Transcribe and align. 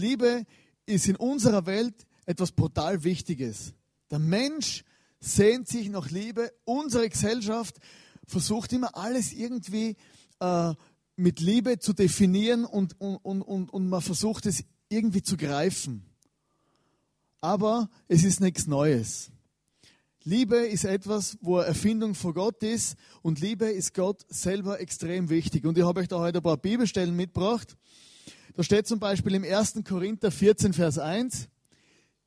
Liebe 0.00 0.46
ist 0.86 1.08
in 1.08 1.16
unserer 1.16 1.66
Welt 1.66 2.06
etwas 2.26 2.52
brutal 2.52 3.04
Wichtiges. 3.04 3.74
Der 4.10 4.18
Mensch 4.18 4.84
sehnt 5.20 5.68
sich 5.68 5.88
nach 5.90 6.10
Liebe. 6.10 6.52
Unsere 6.64 7.08
Gesellschaft 7.08 7.76
versucht 8.26 8.72
immer 8.72 8.96
alles 8.96 9.32
irgendwie 9.32 9.96
äh, 10.40 10.74
mit 11.16 11.40
Liebe 11.40 11.78
zu 11.78 11.92
definieren 11.92 12.64
und, 12.64 12.98
und, 13.00 13.42
und, 13.42 13.70
und 13.70 13.88
man 13.88 14.00
versucht 14.00 14.46
es 14.46 14.64
irgendwie 14.88 15.22
zu 15.22 15.36
greifen. 15.36 16.04
Aber 17.40 17.90
es 18.08 18.24
ist 18.24 18.40
nichts 18.40 18.66
Neues. 18.66 19.30
Liebe 20.24 20.56
ist 20.56 20.84
etwas, 20.84 21.38
wo 21.40 21.58
eine 21.58 21.68
Erfindung 21.68 22.14
von 22.14 22.34
Gott 22.34 22.62
ist 22.62 22.96
und 23.22 23.40
Liebe 23.40 23.70
ist 23.70 23.94
Gott 23.94 24.24
selber 24.28 24.80
extrem 24.80 25.30
wichtig. 25.30 25.64
Und 25.64 25.78
ich 25.78 25.84
habe 25.84 26.00
euch 26.00 26.08
da 26.08 26.18
heute 26.18 26.38
ein 26.38 26.42
paar 26.42 26.58
Bibelstellen 26.58 27.16
mitgebracht. 27.16 27.76
Da 28.54 28.62
steht 28.62 28.86
zum 28.86 28.98
Beispiel 28.98 29.34
im 29.34 29.44
1. 29.44 29.80
Korinther 29.84 30.30
14, 30.30 30.72
Vers 30.72 30.98
1, 30.98 31.48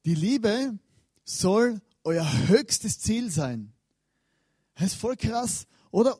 die 0.05 0.15
Liebe 0.15 0.77
soll 1.23 1.81
euer 2.03 2.25
höchstes 2.47 2.99
Ziel 2.99 3.29
sein. 3.29 3.73
Das 4.75 4.87
ist 4.87 4.95
voll 4.95 5.15
krass, 5.15 5.67
oder? 5.91 6.17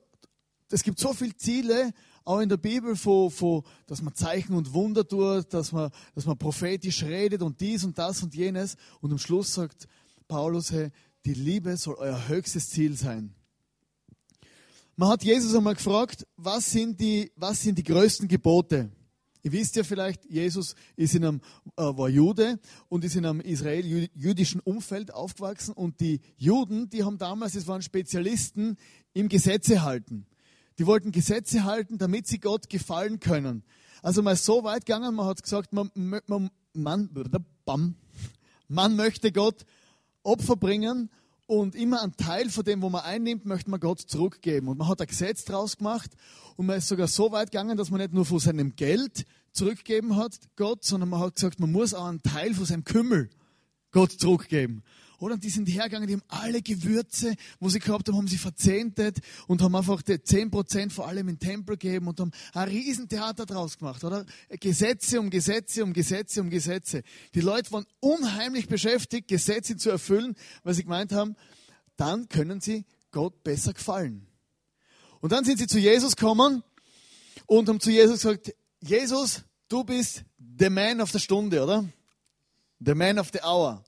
Es 0.69 0.83
gibt 0.83 0.99
so 0.99 1.13
viele 1.13 1.35
Ziele, 1.35 1.93
auch 2.25 2.39
in 2.39 2.49
der 2.49 2.57
Bibel, 2.57 2.95
von, 2.95 3.29
von, 3.29 3.63
dass 3.85 4.01
man 4.01 4.15
Zeichen 4.15 4.55
und 4.55 4.73
Wunder 4.73 5.07
tut, 5.07 5.53
dass 5.53 5.71
man, 5.71 5.91
dass 6.15 6.25
man 6.25 6.37
prophetisch 6.37 7.03
redet 7.03 7.41
und 7.41 7.59
dies 7.59 7.83
und 7.83 7.97
das 7.97 8.23
und 8.23 8.33
jenes. 8.33 8.77
Und 9.01 9.11
am 9.11 9.17
Schluss 9.17 9.53
sagt 9.53 9.87
Paulus, 10.27 10.71
hey, 10.71 10.89
die 11.25 11.33
Liebe 11.33 11.75
soll 11.77 11.95
euer 11.95 12.27
höchstes 12.27 12.69
Ziel 12.69 12.95
sein. 12.95 13.35
Man 14.95 15.09
hat 15.09 15.23
Jesus 15.23 15.55
einmal 15.55 15.75
gefragt, 15.75 16.25
was 16.37 16.71
sind 16.71 16.99
die, 16.99 17.31
was 17.35 17.61
sind 17.61 17.77
die 17.77 17.83
größten 17.83 18.27
Gebote? 18.27 18.89
Ihr 19.45 19.51
wisst 19.51 19.75
ja 19.75 19.83
vielleicht, 19.83 20.23
Jesus 20.25 20.73
ist 20.95 21.15
in 21.15 21.25
einem, 21.25 21.41
äh, 21.75 21.81
war 21.83 22.07
Jude 22.07 22.59
und 22.87 23.03
ist 23.03 23.17
in 23.17 23.25
einem 23.25 23.41
israel-jüdischen 23.41 24.61
Umfeld 24.61 25.13
aufgewachsen 25.13 25.73
und 25.73 25.99
die 25.99 26.21
Juden, 26.37 26.89
die 26.89 27.03
haben 27.03 27.17
damals, 27.17 27.51
das 27.51 27.67
waren 27.67 27.81
Spezialisten 27.81 28.77
im 29.13 29.27
Gesetze 29.27 29.83
halten. 29.83 30.25
Die 30.79 30.85
wollten 30.85 31.11
Gesetze 31.11 31.65
halten, 31.65 31.97
damit 31.97 32.25
sie 32.25 32.39
Gott 32.39 32.69
gefallen 32.69 33.19
können. 33.19 33.63
Also 34.01 34.23
mal 34.23 34.37
so 34.37 34.63
weit 34.63 34.85
gegangen, 34.85 35.13
man 35.13 35.27
hat 35.27 35.43
gesagt, 35.43 35.73
man, 35.73 35.91
man, 35.93 36.49
man, 36.73 37.95
man 38.69 38.95
möchte 38.95 39.33
Gott 39.33 39.65
Opfer 40.23 40.55
bringen 40.55 41.09
und 41.45 41.75
immer 41.75 42.01
einen 42.01 42.15
Teil 42.15 42.49
von 42.49 42.63
dem, 42.63 42.81
wo 42.81 42.89
man 42.89 43.03
einnimmt, 43.03 43.45
möchte 43.45 43.69
man 43.69 43.79
Gott 43.79 43.99
zurückgeben. 43.99 44.67
Und 44.67 44.77
man 44.77 44.87
hat 44.87 45.01
ein 45.01 45.07
Gesetz 45.07 45.45
draus 45.45 45.77
gemacht 45.77 46.11
und 46.55 46.65
man 46.65 46.77
ist 46.77 46.87
sogar 46.87 47.07
so 47.07 47.31
weit 47.31 47.51
gegangen, 47.51 47.77
dass 47.77 47.89
man 47.89 47.99
nicht 47.99 48.13
nur 48.13 48.25
von 48.25 48.39
seinem 48.39 48.75
Geld 48.75 49.25
zurückgeben 49.51 50.15
hat, 50.15 50.39
Gott, 50.55 50.83
sondern 50.83 51.09
man 51.09 51.19
hat 51.19 51.35
gesagt, 51.35 51.59
man 51.59 51.71
muss 51.71 51.93
auch 51.93 52.05
einen 52.05 52.23
Teil 52.23 52.53
von 52.53 52.65
seinem 52.65 52.83
Kümmel 52.83 53.29
Gott 53.91 54.11
zurückgeben. 54.11 54.83
Oder? 55.23 55.35
Und 55.35 55.43
die 55.45 55.49
sind 55.49 55.69
hergegangen, 55.69 56.05
die 56.05 56.15
haben 56.15 56.23
alle 56.27 56.61
Gewürze, 56.61 57.35
wo 57.61 57.69
sie 57.69 57.79
gehabt 57.79 58.09
haben, 58.09 58.17
haben 58.17 58.27
sie 58.27 58.37
verzehntet 58.37 59.19
und 59.47 59.61
haben 59.61 59.73
einfach 59.73 60.01
die 60.01 60.15
10% 60.15 60.91
vor 60.91 61.07
allem 61.07 61.29
im 61.29 61.39
Tempel 61.39 61.77
gegeben 61.77 62.09
und 62.09 62.19
haben 62.19 62.31
ein 62.53 62.67
Riesentheater 62.67 63.45
draus 63.45 63.77
gemacht, 63.77 64.03
oder? 64.03 64.25
Gesetze 64.59 65.21
um 65.21 65.29
Gesetze 65.29 65.81
um 65.81 65.93
Gesetze 65.93 66.41
um 66.41 66.49
Gesetze. 66.49 67.03
Die 67.35 67.39
Leute 67.39 67.71
waren 67.71 67.85
unheimlich 68.01 68.67
beschäftigt, 68.67 69.29
Gesetze 69.29 69.77
zu 69.77 69.89
erfüllen, 69.89 70.35
weil 70.63 70.73
sie 70.73 70.83
gemeint 70.83 71.13
haben, 71.13 71.37
dann 71.95 72.27
können 72.27 72.59
sie 72.59 72.83
Gott 73.11 73.45
besser 73.45 73.71
gefallen. 73.71 74.27
Und 75.21 75.31
dann 75.31 75.45
sind 75.45 75.57
sie 75.57 75.67
zu 75.67 75.79
Jesus 75.79 76.17
gekommen 76.17 76.63
und 77.45 77.69
haben 77.69 77.79
zu 77.79 77.91
Jesus 77.91 78.23
gesagt, 78.23 78.53
Jesus, 78.81 79.43
du 79.69 79.85
bist 79.85 80.25
the 80.59 80.69
man 80.69 80.99
of 80.99 81.11
the 81.11 81.19
Stunde, 81.19 81.63
oder? 81.63 81.85
The 82.85 82.93
man 82.93 83.17
of 83.19 83.29
the 83.31 83.41
hour 83.41 83.85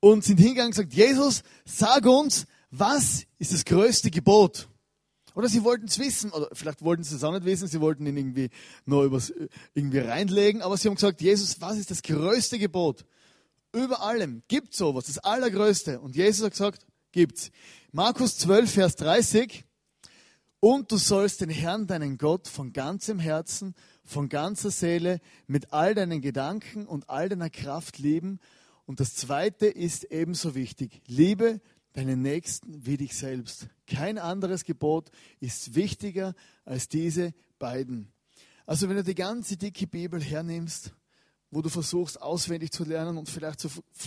und 0.00 0.24
sind 0.24 0.38
hingegangen 0.38 0.68
und 0.68 0.76
gesagt, 0.76 0.94
Jesus, 0.94 1.42
sag 1.64 2.06
uns, 2.06 2.46
was 2.70 3.24
ist 3.38 3.52
das 3.52 3.64
größte 3.64 4.10
Gebot? 4.10 4.68
Oder 5.34 5.48
sie 5.48 5.62
wollten 5.62 5.86
es 5.86 5.98
wissen, 5.98 6.32
oder 6.32 6.48
vielleicht 6.52 6.82
wollten 6.82 7.04
sie 7.04 7.14
es 7.14 7.22
auch 7.22 7.32
nicht 7.32 7.44
wissen, 7.44 7.68
sie 7.68 7.80
wollten 7.80 8.04
ihn 8.06 8.16
irgendwie 8.16 8.50
nur 8.84 9.04
übers, 9.04 9.32
irgendwie 9.74 9.98
reinlegen, 9.98 10.62
aber 10.62 10.76
sie 10.76 10.88
haben 10.88 10.96
gesagt, 10.96 11.20
Jesus, 11.20 11.60
was 11.60 11.78
ist 11.78 11.90
das 11.90 12.02
größte 12.02 12.58
Gebot? 12.58 13.04
Über 13.72 14.02
allem 14.02 14.42
gibt 14.48 14.74
sowas, 14.74 15.06
das 15.06 15.18
allergrößte. 15.18 16.00
Und 16.00 16.16
Jesus 16.16 16.44
hat 16.44 16.52
gesagt, 16.52 16.86
gibt's. 17.12 17.50
Markus 17.92 18.36
12, 18.38 18.70
Vers 18.72 18.96
30. 18.96 19.64
Und 20.58 20.90
du 20.90 20.96
sollst 20.96 21.40
den 21.40 21.50
Herrn, 21.50 21.86
deinen 21.86 22.18
Gott, 22.18 22.48
von 22.48 22.72
ganzem 22.72 23.20
Herzen, 23.20 23.74
von 24.04 24.28
ganzer 24.28 24.72
Seele, 24.72 25.20
mit 25.46 25.72
all 25.72 25.94
deinen 25.94 26.20
Gedanken 26.20 26.86
und 26.86 27.08
all 27.08 27.28
deiner 27.28 27.48
Kraft 27.48 27.98
lieben 27.98 28.40
und 28.90 28.98
das 28.98 29.14
zweite 29.14 29.66
ist 29.66 30.02
ebenso 30.10 30.56
wichtig. 30.56 31.00
Liebe 31.06 31.60
deinen 31.92 32.22
Nächsten 32.22 32.84
wie 32.84 32.96
dich 32.96 33.16
selbst. 33.16 33.68
Kein 33.86 34.18
anderes 34.18 34.64
Gebot 34.64 35.12
ist 35.38 35.76
wichtiger 35.76 36.34
als 36.64 36.88
diese 36.88 37.32
beiden. 37.60 38.12
Also 38.66 38.88
wenn 38.88 38.96
du 38.96 39.04
die 39.04 39.14
ganze 39.14 39.56
dicke 39.56 39.86
Bibel 39.86 40.20
hernimmst, 40.20 40.92
wo 41.52 41.62
du 41.62 41.68
versuchst 41.68 42.20
auswendig 42.20 42.72
zu 42.72 42.82
lernen 42.82 43.16
und 43.16 43.28
vielleicht 43.28 43.60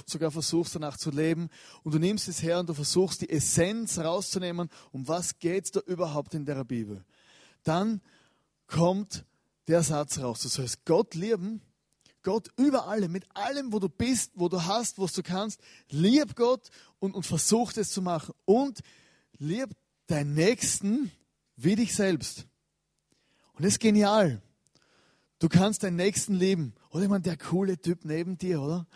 sogar 0.05 0.31
versuchst 0.31 0.75
danach 0.75 0.97
zu 0.97 1.11
leben 1.11 1.47
und 1.83 1.93
du 1.93 1.97
nimmst 1.97 2.27
es 2.27 2.43
her 2.43 2.59
und 2.59 2.67
du 2.67 2.73
versuchst 2.73 3.21
die 3.21 3.29
Essenz 3.29 3.99
rauszunehmen, 3.99 4.67
um 4.91 5.07
was 5.07 5.39
geht 5.39 5.63
es 5.63 5.71
da 5.71 5.79
überhaupt 5.79 6.33
in 6.33 6.45
der 6.45 6.61
Bibel, 6.65 7.05
dann 7.63 8.01
kommt 8.67 9.23
der 9.69 9.81
Satz 9.81 10.19
raus. 10.19 10.41
Du 10.41 10.49
sollst 10.49 10.83
Gott 10.83 11.15
lieben 11.15 11.61
Gott 12.23 12.49
über 12.57 12.87
allem, 12.87 13.11
mit 13.11 13.25
allem, 13.35 13.73
wo 13.73 13.79
du 13.79 13.89
bist, 13.89 14.31
wo 14.35 14.49
du 14.49 14.63
hast, 14.63 14.97
was 14.97 15.13
du 15.13 15.21
kannst. 15.21 15.61
Lieb 15.89 16.35
Gott 16.35 16.69
und, 16.99 17.13
und 17.13 17.25
versuch 17.25 17.73
es 17.75 17.89
zu 17.89 18.01
machen. 18.01 18.33
Und 18.45 18.79
lieb 19.37 19.69
deinen 20.07 20.33
Nächsten 20.33 21.11
wie 21.55 21.75
dich 21.75 21.93
selbst. 21.93 22.47
Und 23.53 23.65
das 23.65 23.73
ist 23.73 23.79
genial. 23.79 24.41
Du 25.39 25.49
kannst 25.49 25.83
deinen 25.83 25.97
Nächsten 25.97 26.33
lieben. 26.35 26.73
Oder 26.89 27.03
ich 27.03 27.09
meine, 27.09 27.23
der 27.23 27.37
coole 27.37 27.77
Typ 27.77 28.05
neben 28.05 28.37
dir, 28.37 28.61
oder? 28.61 28.87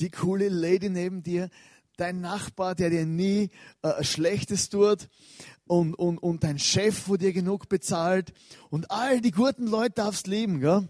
Die 0.00 0.10
coole 0.10 0.48
Lady 0.48 0.90
neben 0.90 1.22
dir. 1.22 1.50
Dein 1.96 2.20
Nachbar, 2.20 2.74
der 2.74 2.90
dir 2.90 3.06
nie 3.06 3.50
äh, 3.82 4.02
Schlechtes 4.02 4.68
tut. 4.68 5.08
Und, 5.66 5.94
und, 5.94 6.18
und 6.18 6.42
dein 6.42 6.58
Chef, 6.58 7.08
wo 7.08 7.16
dir 7.16 7.32
genug 7.32 7.68
bezahlt. 7.68 8.32
Und 8.70 8.90
all 8.90 9.20
die 9.20 9.30
guten 9.30 9.68
Leute 9.68 9.92
darfst 9.92 10.26
lieben, 10.26 10.60
gell? 10.60 10.88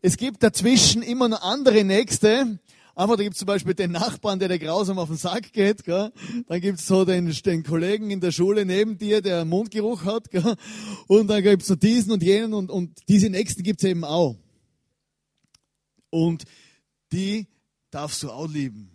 Es 0.00 0.16
gibt 0.16 0.42
dazwischen 0.42 1.02
immer 1.02 1.28
noch 1.28 1.42
andere 1.42 1.84
Nächste. 1.84 2.58
Aber 2.94 3.16
da 3.16 3.22
gibt 3.22 3.34
es 3.34 3.38
zum 3.38 3.46
Beispiel 3.46 3.74
den 3.74 3.92
Nachbarn, 3.92 4.40
der 4.40 4.48
dir 4.48 4.58
grausam 4.58 4.98
auf 4.98 5.08
den 5.08 5.16
Sack 5.16 5.52
geht. 5.52 5.84
Gell? 5.84 6.12
Dann 6.48 6.60
gibt 6.60 6.80
es 6.80 6.86
so 6.86 7.04
den, 7.04 7.32
den, 7.32 7.62
Kollegen 7.62 8.10
in 8.10 8.20
der 8.20 8.32
Schule 8.32 8.64
neben 8.64 8.98
dir, 8.98 9.22
der 9.22 9.44
Mundgeruch 9.44 10.04
hat. 10.04 10.30
Gell? 10.30 10.56
Und 11.06 11.28
dann 11.28 11.42
gibt 11.44 11.62
es 11.62 11.68
so 11.68 11.76
diesen 11.76 12.10
und 12.10 12.24
jenen 12.24 12.54
und, 12.54 12.70
und 12.70 12.98
diese 13.08 13.30
Nächsten 13.30 13.62
gibt 13.62 13.84
es 13.84 13.88
eben 13.88 14.02
auch. 14.02 14.36
Und 16.10 16.44
die 17.12 17.46
darfst 17.92 18.22
du 18.24 18.30
auch 18.30 18.48
lieben. 18.48 18.90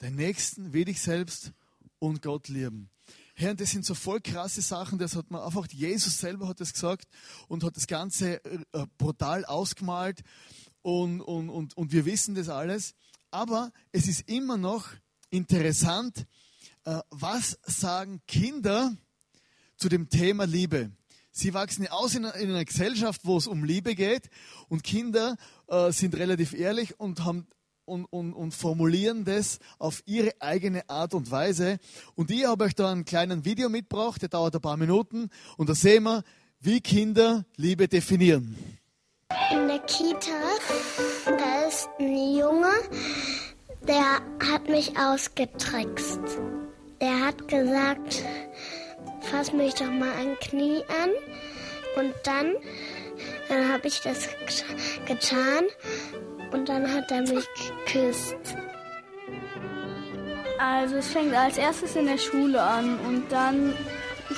Den 0.00 0.14
Nächsten 0.14 0.72
wie 0.72 0.84
dich 0.84 1.00
selbst 1.00 1.52
und 1.98 2.22
Gott 2.22 2.48
lieben. 2.48 2.90
Herr, 3.40 3.54
das 3.54 3.70
sind 3.70 3.86
so 3.86 3.94
voll 3.94 4.20
krasse 4.20 4.62
Sachen, 4.62 4.98
das 4.98 5.14
hat 5.14 5.30
man 5.30 5.40
einfach, 5.40 5.68
Jesus 5.68 6.18
selber 6.18 6.48
hat 6.48 6.58
das 6.58 6.72
gesagt 6.72 7.06
und 7.46 7.62
hat 7.62 7.76
das 7.76 7.86
Ganze 7.86 8.44
äh, 8.44 8.58
brutal 8.98 9.44
ausgemalt 9.44 10.22
und, 10.82 11.20
und, 11.20 11.48
und, 11.48 11.76
und 11.76 11.92
wir 11.92 12.04
wissen 12.04 12.34
das 12.34 12.48
alles. 12.48 12.96
Aber 13.30 13.70
es 13.92 14.08
ist 14.08 14.28
immer 14.28 14.56
noch 14.56 14.88
interessant, 15.30 16.26
äh, 16.82 16.98
was 17.10 17.56
sagen 17.62 18.20
Kinder 18.26 18.96
zu 19.76 19.88
dem 19.88 20.08
Thema 20.08 20.44
Liebe. 20.44 20.90
Sie 21.30 21.54
wachsen 21.54 21.86
aus 21.86 22.16
in 22.16 22.24
einer 22.26 22.64
Gesellschaft, 22.64 23.20
wo 23.22 23.36
es 23.36 23.46
um 23.46 23.62
Liebe 23.62 23.94
geht 23.94 24.30
und 24.68 24.82
Kinder 24.82 25.36
äh, 25.68 25.92
sind 25.92 26.16
relativ 26.16 26.54
ehrlich 26.54 26.98
und 26.98 27.24
haben 27.24 27.46
und, 27.88 28.04
und, 28.04 28.32
und 28.32 28.54
formulieren 28.54 29.24
das 29.24 29.58
auf 29.78 30.02
ihre 30.06 30.32
eigene 30.40 30.88
Art 30.88 31.14
und 31.14 31.30
Weise. 31.30 31.78
Und 32.14 32.30
ich 32.30 32.46
habe 32.46 32.64
euch 32.64 32.74
da 32.74 32.92
einen 32.92 33.04
kleinen 33.04 33.44
Video 33.44 33.68
mitgebracht, 33.68 34.22
der 34.22 34.28
dauert 34.28 34.54
ein 34.54 34.60
paar 34.60 34.76
Minuten. 34.76 35.30
Und 35.56 35.68
da 35.68 35.74
sehen 35.74 36.04
wir, 36.04 36.22
wie 36.60 36.80
Kinder 36.80 37.44
Liebe 37.56 37.88
definieren. 37.88 38.56
In 39.50 39.68
der 39.68 39.78
Kita, 39.80 40.30
da 41.26 41.68
ist 41.68 41.88
ein 41.98 42.36
Junge, 42.36 42.72
der 43.86 44.20
hat 44.52 44.68
mich 44.68 44.98
ausgetrickst. 44.98 46.20
Der 47.00 47.26
hat 47.26 47.48
gesagt, 47.48 48.24
fass 49.20 49.52
mich 49.52 49.74
doch 49.74 49.90
mal 49.90 50.12
ein 50.12 50.36
Knie 50.40 50.82
an. 51.02 51.10
Und 51.96 52.14
dann, 52.24 52.54
dann 53.48 53.72
habe 53.72 53.88
ich 53.88 54.00
das 54.00 54.28
getan 55.06 55.64
und 56.52 56.68
dann 56.68 56.92
hat 56.92 57.10
er 57.10 57.22
mich 57.22 57.46
geküsst. 57.86 58.36
Also 60.58 60.96
es 60.96 61.08
fängt 61.08 61.34
als 61.34 61.56
erstes 61.56 61.94
in 61.94 62.06
der 62.06 62.18
Schule 62.18 62.60
an 62.60 62.98
und 63.06 63.30
dann 63.30 63.74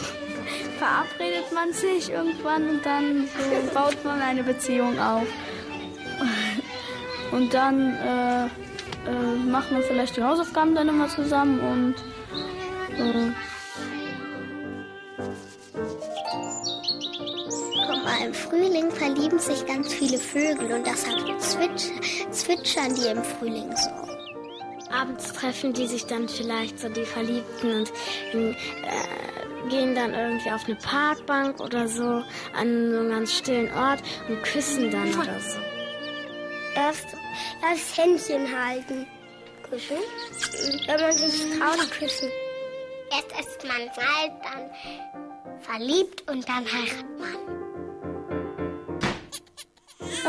verabredet 0.78 1.52
man 1.54 1.72
sich 1.72 2.10
irgendwann 2.10 2.68
und 2.68 2.86
dann 2.86 3.26
so 3.26 3.74
baut 3.74 4.04
man 4.04 4.20
eine 4.20 4.42
Beziehung 4.42 4.98
auf. 4.98 5.26
Und 7.32 7.54
dann 7.54 7.94
äh, 7.94 8.44
äh, 8.44 9.36
macht 9.50 9.70
man 9.70 9.82
vielleicht 9.82 10.16
die 10.16 10.22
Hausaufgaben 10.22 10.74
dann 10.74 10.88
immer 10.88 11.08
zusammen 11.08 11.60
und 11.60 11.94
äh, 12.98 13.32
Frühling 18.50 18.90
verlieben 18.90 19.38
sich 19.38 19.64
ganz 19.64 19.94
viele 19.94 20.18
Vögel 20.18 20.72
und 20.72 20.84
deshalb 20.84 21.40
zwitsch 21.40 21.90
zwitschern 22.32 22.92
die 22.96 23.06
im 23.06 23.22
Frühling 23.22 23.70
so. 23.76 23.90
Abends 24.92 25.32
treffen 25.32 25.72
die 25.72 25.86
sich 25.86 26.04
dann 26.06 26.28
vielleicht 26.28 26.80
so 26.80 26.88
die 26.88 27.04
Verliebten 27.04 27.72
und 27.72 27.92
äh, 28.34 29.68
gehen 29.68 29.94
dann 29.94 30.12
irgendwie 30.12 30.50
auf 30.50 30.64
eine 30.66 30.74
Parkbank 30.74 31.60
oder 31.60 31.86
so 31.86 32.24
an 32.52 32.90
so 32.90 32.98
einen 32.98 33.10
ganz 33.10 33.32
stillen 33.34 33.72
Ort 33.72 34.02
und 34.28 34.42
küssen 34.42 34.90
dann 34.90 35.14
oder 35.14 35.38
so. 35.38 35.60
Erst 36.74 37.06
das 37.62 37.96
Händchen 37.96 38.48
halten. 38.52 39.06
Küssen? 39.70 39.98
Wenn 40.88 41.00
man 41.00 41.12
sich 41.12 41.56
traut, 41.56 41.90
küssen. 41.92 42.28
Erst 43.12 43.48
ist 43.48 43.64
man 43.64 43.80
alt, 43.80 44.32
dann 44.42 45.60
verliebt 45.60 46.28
und 46.28 46.48
dann 46.48 46.64
heiratet 46.64 47.18
man. 47.20 47.69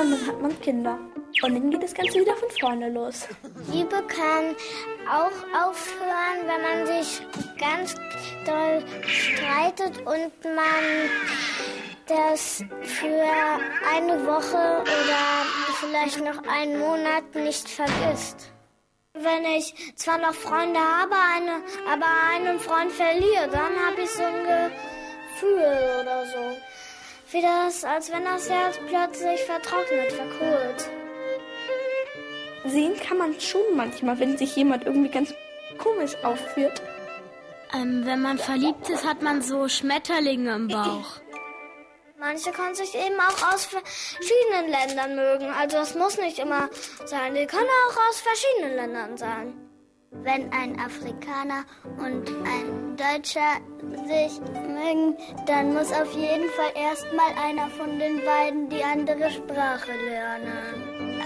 Und 0.02 0.10
dann 0.10 0.28
hat 0.28 0.42
man 0.42 0.62
Kinder. 0.62 0.98
Und 1.44 1.54
dann 1.54 1.70
geht 1.70 1.84
das 1.84 1.94
Ganze 1.94 2.20
wieder 2.20 2.36
von 2.36 2.50
vorne 2.60 2.90
los. 2.90 3.28
Liebe 3.72 4.02
kann 4.08 4.56
auch 5.08 5.70
aufhören, 5.70 6.40
wenn 6.48 6.62
man 6.64 6.88
sich 6.88 7.22
ganz 7.60 7.94
doll 8.44 8.84
streitet 9.06 10.00
und 10.00 10.56
man 10.56 10.84
das 12.08 12.64
für 12.82 13.60
eine 13.96 14.26
Woche 14.26 14.82
oder 14.82 15.46
vielleicht 15.80 16.20
noch 16.20 16.44
einen 16.48 16.80
Monat 16.80 17.36
nicht 17.36 17.70
vergisst. 17.70 18.52
Wenn 19.14 19.46
ich 19.46 19.94
zwar 19.96 20.18
noch 20.18 20.34
Freunde 20.34 20.80
habe, 20.80 21.14
eine, 21.36 21.62
aber 21.88 22.08
einen 22.34 22.60
Freund 22.60 22.92
verliere, 22.92 23.50
dann 23.52 23.76
habe 23.86 24.02
ich 24.02 24.10
so 24.10 24.24
ein 24.24 24.72
Gefühl 25.32 26.02
oder 26.02 26.26
so. 26.26 26.58
Wie 27.32 27.42
das, 27.42 27.84
als 27.86 28.12
wenn 28.12 28.26
das 28.26 28.50
Herz 28.50 28.78
plötzlich 28.88 29.42
vertrocknet, 29.46 30.12
verkohlt. 30.12 30.90
Sehen 32.66 32.96
kann 32.98 33.18
man 33.18 33.40
schon 33.40 33.62
manchmal, 33.76 34.20
wenn 34.20 34.38
sich 34.38 34.56
jemand 34.56 34.86
irgendwie 34.86 35.10
ganz 35.10 35.34
komisch 35.78 36.16
aufführt. 36.24 36.82
Ähm, 37.74 38.06
wenn 38.06 38.22
man 38.22 38.38
verliebt 38.38 38.90
ist, 38.90 39.08
hat 39.08 39.22
man 39.22 39.42
so 39.42 39.70
Schmetterlinge 39.70 40.56
im 40.56 40.68
Bauch. 40.68 41.22
Manche 42.20 42.52
können 42.52 42.76
sich 42.76 42.94
eben 42.94 43.20
auch 43.20 43.54
aus 43.54 43.66
verschiedenen 43.66 44.70
Ländern 44.70 45.16
mögen. 45.16 45.50
Also 45.52 45.78
es 45.78 45.96
muss 45.96 46.18
nicht 46.18 46.38
immer 46.38 46.70
sein. 47.06 47.34
Die 47.34 47.48
können 47.48 47.70
auch 47.88 48.10
aus 48.10 48.22
verschiedenen 48.22 48.76
Ländern 48.76 49.18
sein. 49.18 49.54
Wenn 50.12 50.52
ein 50.52 50.78
Afrikaner 50.80 51.64
und 51.98 52.30
ein 52.46 52.81
Deutscher 52.98 53.60
sich 54.08 54.40
mögen, 54.68 55.18
dann 55.46 55.74
muss 55.74 55.92
auf 55.92 56.14
jeden 56.14 56.50
Fall 56.50 56.72
erstmal 56.76 57.34
einer 57.44 57.70
von 57.70 58.00
den 58.00 58.24
beiden 58.26 58.70
die 58.70 58.84
andere 58.84 59.30
Sprache 59.32 59.92
lernen. 60.10 61.22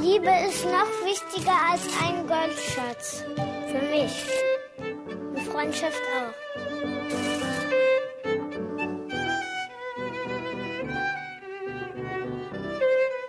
Liebe 0.00 0.30
ist 0.48 0.64
noch 0.64 0.90
wichtiger 1.04 1.56
als 1.70 1.82
ein 2.02 2.26
Goldschatz. 2.26 3.24
Für 3.68 3.86
mich. 3.90 4.26
Und 4.78 5.40
Freundschaft 5.50 6.00
auch. 6.16 6.34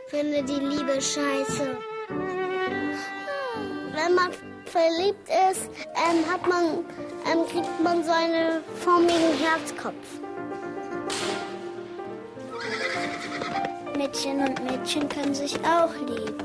Finde 0.08 0.44
die 0.44 0.60
Liebe 0.60 1.02
scheiße. 1.02 1.78
Wenn 4.04 4.16
man 4.16 4.32
verliebt 4.66 5.30
ist, 5.52 5.70
ähm, 5.94 6.26
hat 6.32 6.48
man, 6.48 6.86
ähm, 7.32 7.46
kriegt 7.52 7.84
man 7.84 8.04
so 8.04 8.12
einen 8.12 8.64
formigen 8.84 9.38
Herzkopf. 9.38 9.94
Mädchen 13.96 14.40
und 14.40 14.64
Mädchen 14.64 15.08
können 15.08 15.36
sich 15.36 15.56
auch 15.64 15.94
lieben. 16.08 16.36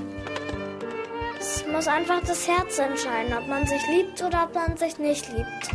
Es 1.39 1.65
muss 1.73 1.89
einfach 1.89 2.21
das 2.27 2.47
Herz 2.47 2.79
entscheiden, 2.79 3.33
ob 3.33 3.47
man 3.49 3.67
sich 3.67 3.81
liebt 3.89 4.23
oder 4.23 4.45
ob 4.45 4.55
man 4.55 4.77
sich 4.77 4.99
nicht 4.99 5.27
liebt. 5.33 5.71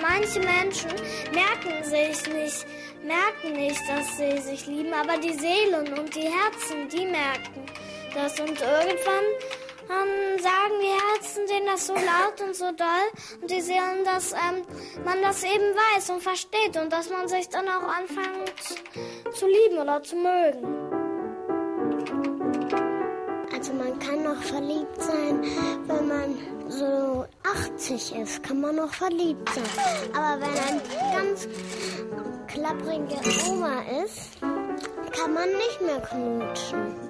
Manche 0.00 0.40
Menschen 0.40 0.90
merken 1.34 1.84
sich 1.84 2.32
nicht, 2.32 2.66
merken 3.04 3.52
nicht, 3.52 3.82
dass 3.88 4.16
sie 4.16 4.38
sich 4.38 4.66
lieben, 4.66 4.94
aber 4.94 5.18
die 5.18 5.34
Seelen 5.34 5.98
und 5.98 6.14
die 6.14 6.30
Herzen, 6.30 6.88
die 6.88 7.04
merken 7.04 7.66
das. 8.14 8.40
Und 8.40 8.60
irgendwann 8.60 9.24
ähm, 9.90 10.38
sagen 10.38 10.74
die 10.80 11.16
Herzen 11.16 11.46
denen 11.46 11.66
das 11.66 11.86
so 11.86 11.94
laut 11.94 12.40
und 12.44 12.54
so 12.54 12.70
doll 12.72 13.08
und 13.40 13.50
die 13.50 13.60
Seelen, 13.60 14.04
dass 14.04 14.32
ähm, 14.32 14.62
man 15.04 15.22
das 15.22 15.42
eben 15.42 15.74
weiß 15.74 16.10
und 16.10 16.22
versteht 16.22 16.76
und 16.80 16.92
dass 16.92 17.10
man 17.10 17.28
sich 17.28 17.48
dann 17.48 17.66
auch 17.68 17.88
anfängt 17.88 19.34
zu 19.34 19.46
lieben 19.46 19.78
oder 19.78 20.02
zu 20.02 20.16
mögen. 20.16 20.98
Also 23.52 23.72
man 23.72 23.98
kann 23.98 24.22
noch 24.22 24.40
verliebt 24.42 25.02
sein, 25.02 25.42
wenn 25.86 26.08
man 26.08 26.36
so 26.68 27.26
80 27.74 28.16
ist, 28.16 28.42
kann 28.42 28.60
man 28.60 28.76
noch 28.76 28.92
verliebt 28.92 29.48
sein. 29.48 30.14
Aber 30.14 30.40
wenn 30.40 30.48
ein 30.48 30.80
ganz 31.12 31.48
klapprige 32.46 33.16
Oma 33.50 33.82
ist, 34.04 34.40
kann 34.40 35.34
man 35.34 35.48
nicht 35.48 35.80
mehr 35.80 36.00
knutschen. 36.00 37.07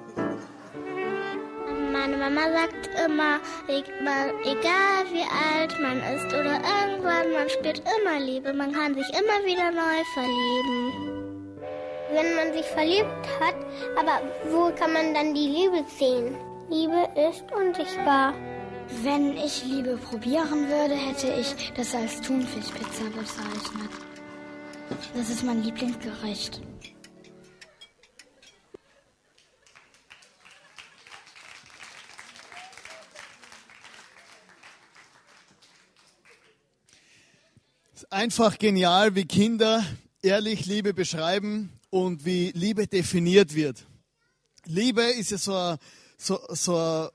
Meine 1.99 2.17
Mama 2.17 2.41
sagt 2.51 2.89
immer, 3.05 3.39
egal 3.67 5.03
wie 5.11 5.27
alt 5.51 5.77
man 5.81 5.97
ist 6.15 6.27
oder 6.27 6.61
irgendwann, 6.79 7.33
man 7.33 7.49
spürt 7.49 7.81
immer 7.99 8.19
Liebe. 8.19 8.53
Man 8.53 8.71
kann 8.71 8.95
sich 8.95 9.07
immer 9.09 9.45
wieder 9.45 9.71
neu 9.71 10.03
verlieben 10.13 11.09
wenn 12.11 12.35
man 12.35 12.53
sich 12.53 12.65
verliebt 12.65 13.27
hat. 13.39 13.55
Aber 13.97 14.21
wo 14.51 14.71
kann 14.75 14.93
man 14.93 15.13
dann 15.13 15.33
die 15.33 15.47
Liebe 15.47 15.83
sehen? 15.97 16.35
Liebe 16.69 17.07
ist 17.29 17.43
unsichtbar. 17.51 18.33
Wenn 19.03 19.37
ich 19.37 19.63
Liebe 19.65 19.97
probieren 19.97 20.67
würde, 20.67 20.95
hätte 20.95 21.27
ich 21.39 21.71
das 21.75 21.93
als 21.93 22.21
Thunfischpizza 22.21 23.03
bezeichnet. 23.15 23.91
Das 25.13 25.29
ist 25.29 25.43
mein 25.43 25.63
Lieblingsgericht. 25.63 26.61
Einfach 38.09 38.57
genial, 38.57 39.15
wie 39.15 39.25
Kinder 39.25 39.85
ehrlich 40.21 40.65
Liebe 40.65 40.93
beschreiben 40.93 41.71
und 41.89 42.25
wie 42.25 42.51
Liebe 42.51 42.87
definiert 42.87 43.53
wird. 43.53 43.85
Liebe 44.65 45.03
ist 45.03 45.31
ja 45.31 45.37
so 45.37 45.55
ein, 45.55 45.77
so, 46.17 46.39
so 46.49 46.77
ein, 46.77 47.09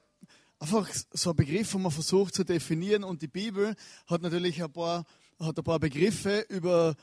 einfach 0.58 0.88
so 1.12 1.30
ein 1.30 1.36
Begriff, 1.36 1.74
wo 1.74 1.78
man 1.78 1.92
versucht 1.92 2.34
zu 2.34 2.44
definieren 2.44 3.04
und 3.04 3.22
die 3.22 3.28
Bibel 3.28 3.74
hat 4.06 4.22
natürlich 4.22 4.62
ein 4.62 4.72
paar, 4.72 5.04
hat 5.40 5.58
ein 5.58 5.64
paar 5.64 5.80
Begriffe 5.80 6.46
über, 6.48 6.94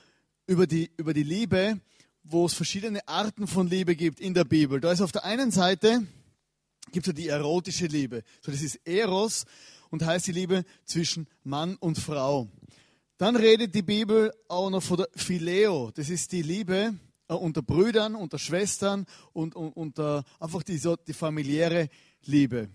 über, 0.48 0.68
die, 0.68 0.90
über 0.98 1.14
die 1.14 1.24
Liebe, 1.24 1.80
wo 2.24 2.46
es 2.46 2.54
verschiedene 2.54 3.06
Arten 3.08 3.48
von 3.48 3.68
Liebe 3.68 3.96
gibt 3.96 4.20
in 4.20 4.34
der 4.34 4.46
Bibel. 4.46 4.80
Da 4.80 4.92
ist 4.92 5.02
auf 5.02 5.12
der 5.12 5.26
einen 5.26 5.52
Seite 5.52 6.06
gibt 6.92 7.08
es 7.08 7.12
ja 7.12 7.14
die 7.14 7.28
erotische 7.28 7.88
Liebe. 7.88 8.24
So, 8.42 8.52
das 8.52 8.62
ist 8.62 8.80
Eros 8.86 9.46
und 9.90 10.06
heißt 10.06 10.28
die 10.28 10.32
Liebe 10.32 10.66
zwischen 10.86 11.28
Mann 11.44 11.76
und 11.78 11.98
Frau. 11.98 12.50
Dann 13.22 13.36
redet 13.36 13.76
die 13.76 13.84
Bibel 13.84 14.34
auch 14.48 14.72
noch 14.72 14.82
von 14.82 14.98
der 14.98 15.08
Phileo. 15.16 15.92
Das 15.94 16.10
ist 16.10 16.32
die 16.32 16.42
Liebe 16.42 16.96
äh, 17.28 17.36
unter 17.36 17.62
Brüdern, 17.62 18.16
unter 18.16 18.40
Schwestern 18.40 19.06
und, 19.32 19.56
unter 19.56 20.24
einfach 20.40 20.64
die, 20.64 20.80
so, 20.80 20.96
die 20.96 21.14
familiäre 21.14 21.90
Liebe. 22.26 22.68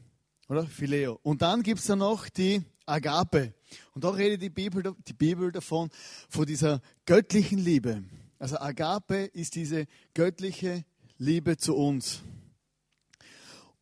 Oder? 0.48 0.64
Phileo. 0.64 1.18
Und 1.24 1.42
dann 1.42 1.64
gibt 1.64 1.80
es 1.80 1.86
da 1.86 1.96
noch 1.96 2.28
die 2.28 2.62
Agape. 2.84 3.54
Und 3.92 4.04
da 4.04 4.10
redet 4.10 4.40
die 4.40 4.50
Bibel, 4.50 4.94
die 5.08 5.14
Bibel 5.14 5.50
davon, 5.50 5.90
von 6.28 6.46
dieser 6.46 6.80
göttlichen 7.06 7.58
Liebe. 7.58 8.04
Also 8.38 8.56
Agape 8.60 9.24
ist 9.24 9.56
diese 9.56 9.86
göttliche 10.14 10.84
Liebe 11.18 11.56
zu 11.56 11.74
uns. 11.74 12.22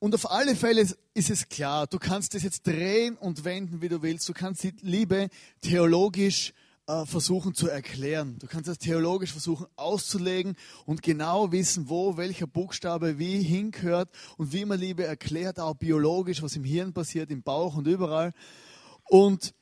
Und 0.04 0.14
auf 0.14 0.30
alle 0.30 0.54
Fälle 0.54 0.86
ist 1.14 1.30
es 1.30 1.48
klar, 1.48 1.86
du 1.86 1.98
kannst 1.98 2.34
das 2.34 2.42
jetzt 2.42 2.66
drehen 2.66 3.16
und 3.16 3.44
wenden, 3.44 3.80
wie 3.80 3.88
du 3.88 4.02
willst. 4.02 4.28
Du 4.28 4.34
kannst 4.34 4.62
die 4.62 4.74
Liebe 4.82 5.30
theologisch 5.62 6.52
äh, 6.86 7.06
versuchen 7.06 7.54
zu 7.54 7.68
erklären. 7.68 8.38
Du 8.38 8.46
kannst 8.46 8.68
das 8.68 8.76
theologisch 8.76 9.32
versuchen 9.32 9.66
auszulegen 9.76 10.56
und 10.84 11.00
genau 11.00 11.52
wissen, 11.52 11.88
wo 11.88 12.18
welcher 12.18 12.46
Buchstabe 12.46 13.18
wie 13.18 13.42
hingehört 13.42 14.10
und 14.36 14.52
wie 14.52 14.66
man 14.66 14.78
Liebe 14.78 15.04
erklärt, 15.04 15.58
auch 15.58 15.72
biologisch, 15.72 16.42
was 16.42 16.54
im 16.54 16.64
Hirn 16.64 16.92
passiert, 16.92 17.30
im 17.30 17.42
Bauch 17.42 17.74
und 17.74 17.86
überall. 17.86 18.34
Und 19.08 19.54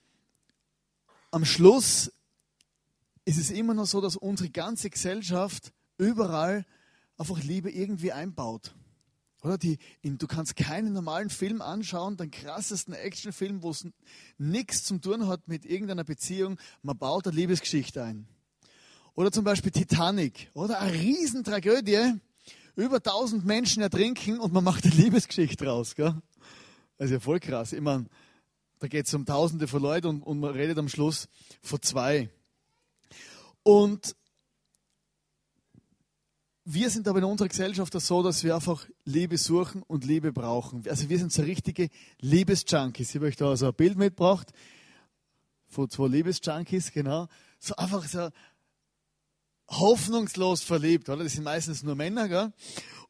am 1.30 1.44
Schluss 1.44 2.10
ist 3.24 3.38
es 3.38 3.52
immer 3.52 3.74
noch 3.74 3.86
so, 3.86 4.00
dass 4.00 4.16
unsere 4.16 4.50
ganze 4.50 4.90
Gesellschaft 4.90 5.72
überall 5.98 6.66
einfach 7.16 7.40
Liebe 7.44 7.70
irgendwie 7.70 8.10
einbaut. 8.10 8.74
Oder 9.42 9.58
die, 9.58 9.78
du 10.02 10.26
kannst 10.28 10.54
keinen 10.54 10.92
normalen 10.92 11.28
Film 11.28 11.62
anschauen, 11.62 12.16
den 12.16 12.30
krassesten 12.30 12.94
Actionfilm, 12.94 13.62
wo 13.62 13.70
es 13.70 13.86
nichts 14.38 14.84
zu 14.84 14.98
tun 14.98 15.26
hat 15.26 15.48
mit 15.48 15.64
irgendeiner 15.64 16.04
Beziehung. 16.04 16.58
Man 16.82 16.96
baut 16.96 17.26
eine 17.26 17.36
Liebesgeschichte 17.36 18.04
ein. 18.04 18.28
Oder 19.14 19.32
zum 19.32 19.44
Beispiel 19.44 19.72
Titanic. 19.72 20.48
Oder 20.54 20.80
eine 20.80 20.92
Riesentragödie. 20.92 22.20
Über 22.76 23.02
tausend 23.02 23.44
Menschen 23.44 23.82
ertrinken 23.82 24.38
und 24.38 24.52
man 24.52 24.64
macht 24.64 24.84
eine 24.84 24.94
Liebesgeschichte 24.94 25.64
draus. 25.64 25.96
Gell? 25.96 26.14
Das 26.96 27.06
ist 27.06 27.12
ja 27.12 27.20
voll 27.20 27.40
krass. 27.40 27.72
Ich 27.72 27.80
meine, 27.80 28.06
da 28.78 28.86
geht 28.86 29.06
es 29.06 29.12
um 29.12 29.26
Tausende 29.26 29.66
von 29.66 29.82
Leuten 29.82 30.06
und, 30.06 30.22
und 30.22 30.38
man 30.40 30.52
redet 30.52 30.78
am 30.78 30.88
Schluss 30.88 31.28
von 31.62 31.82
zwei. 31.82 32.30
Und 33.64 34.14
wir 36.64 36.90
sind 36.90 37.08
aber 37.08 37.18
in 37.18 37.24
unserer 37.24 37.48
Gesellschaft 37.48 37.92
so, 38.00 38.22
dass 38.22 38.44
wir 38.44 38.54
einfach 38.54 38.86
Liebe 39.04 39.36
suchen 39.36 39.82
und 39.82 40.04
Liebe 40.04 40.32
brauchen. 40.32 40.84
Also 40.88 41.08
wir 41.08 41.18
sind 41.18 41.32
so 41.32 41.42
richtige 41.42 41.88
Liebesjunkies. 42.20 43.10
Ich 43.10 43.16
habe 43.16 43.26
euch 43.26 43.36
da 43.36 43.48
also 43.48 43.66
ein 43.66 43.74
Bild 43.74 43.98
mitgebracht 43.98 44.52
von 45.68 45.90
zwei 45.90 46.06
Liebesjunkies, 46.06 46.92
genau. 46.92 47.26
So 47.58 47.74
einfach 47.76 48.06
so 48.06 48.28
hoffnungslos 49.68 50.62
verliebt, 50.62 51.08
oder? 51.08 51.24
Das 51.24 51.32
sind 51.32 51.44
meistens 51.44 51.82
nur 51.82 51.96
Männer, 51.96 52.28
gell? 52.28 52.52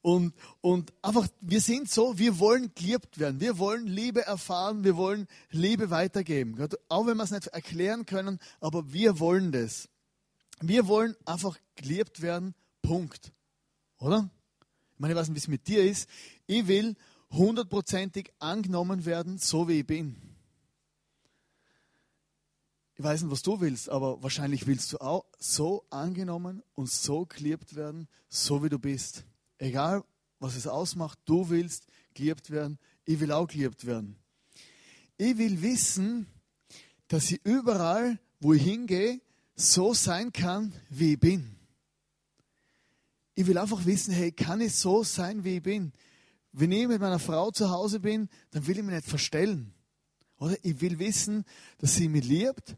Und, 0.01 0.35
und 0.61 0.93
einfach, 1.03 1.29
wir 1.41 1.61
sind 1.61 1.89
so, 1.89 2.19
wir 2.19 2.39
wollen 2.41 2.73
geliebt 2.75 3.19
werden. 3.19 3.41
Wir 3.41 3.59
wollen 3.59 3.87
Liebe 3.87 4.27
erfahren, 4.27 4.83
wir 4.83 4.97
wollen 4.97 5.29
Liebe 5.51 5.91
weitergeben. 5.91 6.57
Gell? 6.57 6.69
Auch 6.89 7.07
wenn 7.07 7.17
wir 7.17 7.23
es 7.23 7.31
nicht 7.31 7.49
erklären 7.49 8.05
können, 8.05 8.41
aber 8.61 8.93
wir 8.93 9.21
wollen 9.21 9.53
das. 9.53 9.89
Wir 10.61 10.89
wollen 10.89 11.15
einfach 11.25 11.57
geliebt 11.77 12.21
werden, 12.21 12.55
Punkt. 12.83 13.33
Oder? 14.03 14.29
Ich 14.95 14.99
meine, 15.01 15.15
ich 15.15 15.19
weiß 15.19 15.29
nicht, 15.29 15.37
wie 15.37 15.39
es 15.39 15.49
mit 15.49 15.69
dir 15.69 15.85
ist. 15.85 16.09
Ich 16.47 16.67
will 16.67 16.97
hundertprozentig 17.31 18.33
angenommen 18.41 19.05
werden, 19.05 19.39
so 19.39 19.69
wie 19.69 19.81
ich 19.81 19.87
bin. 19.87 20.17
Ich 22.97 23.05
weiß 23.05 23.23
nicht, 23.23 23.31
was 23.31 23.43
du 23.43 23.61
willst, 23.61 23.89
aber 23.89 24.21
wahrscheinlich 24.23 24.67
willst 24.67 24.93
du 24.93 24.99
auch 24.99 25.25
so 25.39 25.85
angenommen 25.91 26.63
und 26.75 26.91
so 26.91 27.27
geliebt 27.27 27.77
werden, 27.77 28.09
so 28.29 28.63
wie 28.63 28.69
du 28.69 28.79
bist. 28.79 29.25
Egal, 29.59 30.03
was 30.41 30.57
es 30.57 30.67
ausmacht, 30.67 31.19
du 31.25 31.49
willst 31.49 31.87
geliebt 32.13 32.51
werden, 32.51 32.79
ich 33.05 33.21
will 33.21 33.31
auch 33.31 33.47
geliebt 33.47 33.87
werden. 33.87 34.17
Ich 35.17 35.39
will 35.39 35.63
wissen, 35.63 36.27
dass 37.07 37.31
ich 37.31 37.41
überall, 37.45 38.19
wo 38.41 38.53
ich 38.53 38.63
hingehe, 38.63 39.21
so 39.55 39.95
sein 39.95 40.33
kann, 40.33 40.73
wie 40.91 41.13
ich 41.13 41.21
bin. 41.21 41.62
Ich 43.43 43.49
will 43.49 43.59
einfach 43.59 43.85
wissen, 43.87 44.15
hey, 44.15 44.31
kann 44.31 44.61
ich 44.61 44.73
so 44.73 45.03
sein, 45.03 45.43
wie 45.43 45.57
ich 45.57 45.63
bin? 45.65 45.93
Wenn 46.53 46.71
ich 46.71 46.87
mit 46.87 47.01
meiner 47.01 47.19
Frau 47.19 47.51
zu 47.51 47.71
Hause 47.71 47.99
bin, 47.99 48.29
dann 48.53 48.69
will 48.69 48.79
ich 48.79 48.85
mich 48.85 48.95
nicht 48.95 49.09
verstellen. 49.09 49.75
Oder 50.37 50.57
ich 50.63 50.81
will 50.81 51.01
wissen, 51.01 51.45
dass 51.79 51.97
sie 51.97 52.09
mich 52.09 52.25
liebt 52.25 52.77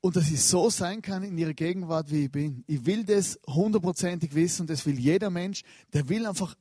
und 0.00 0.14
dass 0.14 0.30
ich 0.30 0.40
so 0.40 0.70
sein 0.70 1.02
kann 1.02 1.24
in 1.24 1.36
ihrer 1.36 1.54
Gegenwart, 1.54 2.12
wie 2.12 2.26
ich 2.26 2.30
bin. 2.30 2.62
Ich 2.68 2.86
will 2.86 3.02
das 3.02 3.40
hundertprozentig 3.48 4.32
wissen 4.32 4.60
und 4.60 4.70
das 4.70 4.86
will 4.86 4.96
jeder 4.96 5.28
Mensch. 5.28 5.62
Der 5.92 6.08
will 6.08 6.24
einfach 6.24 6.54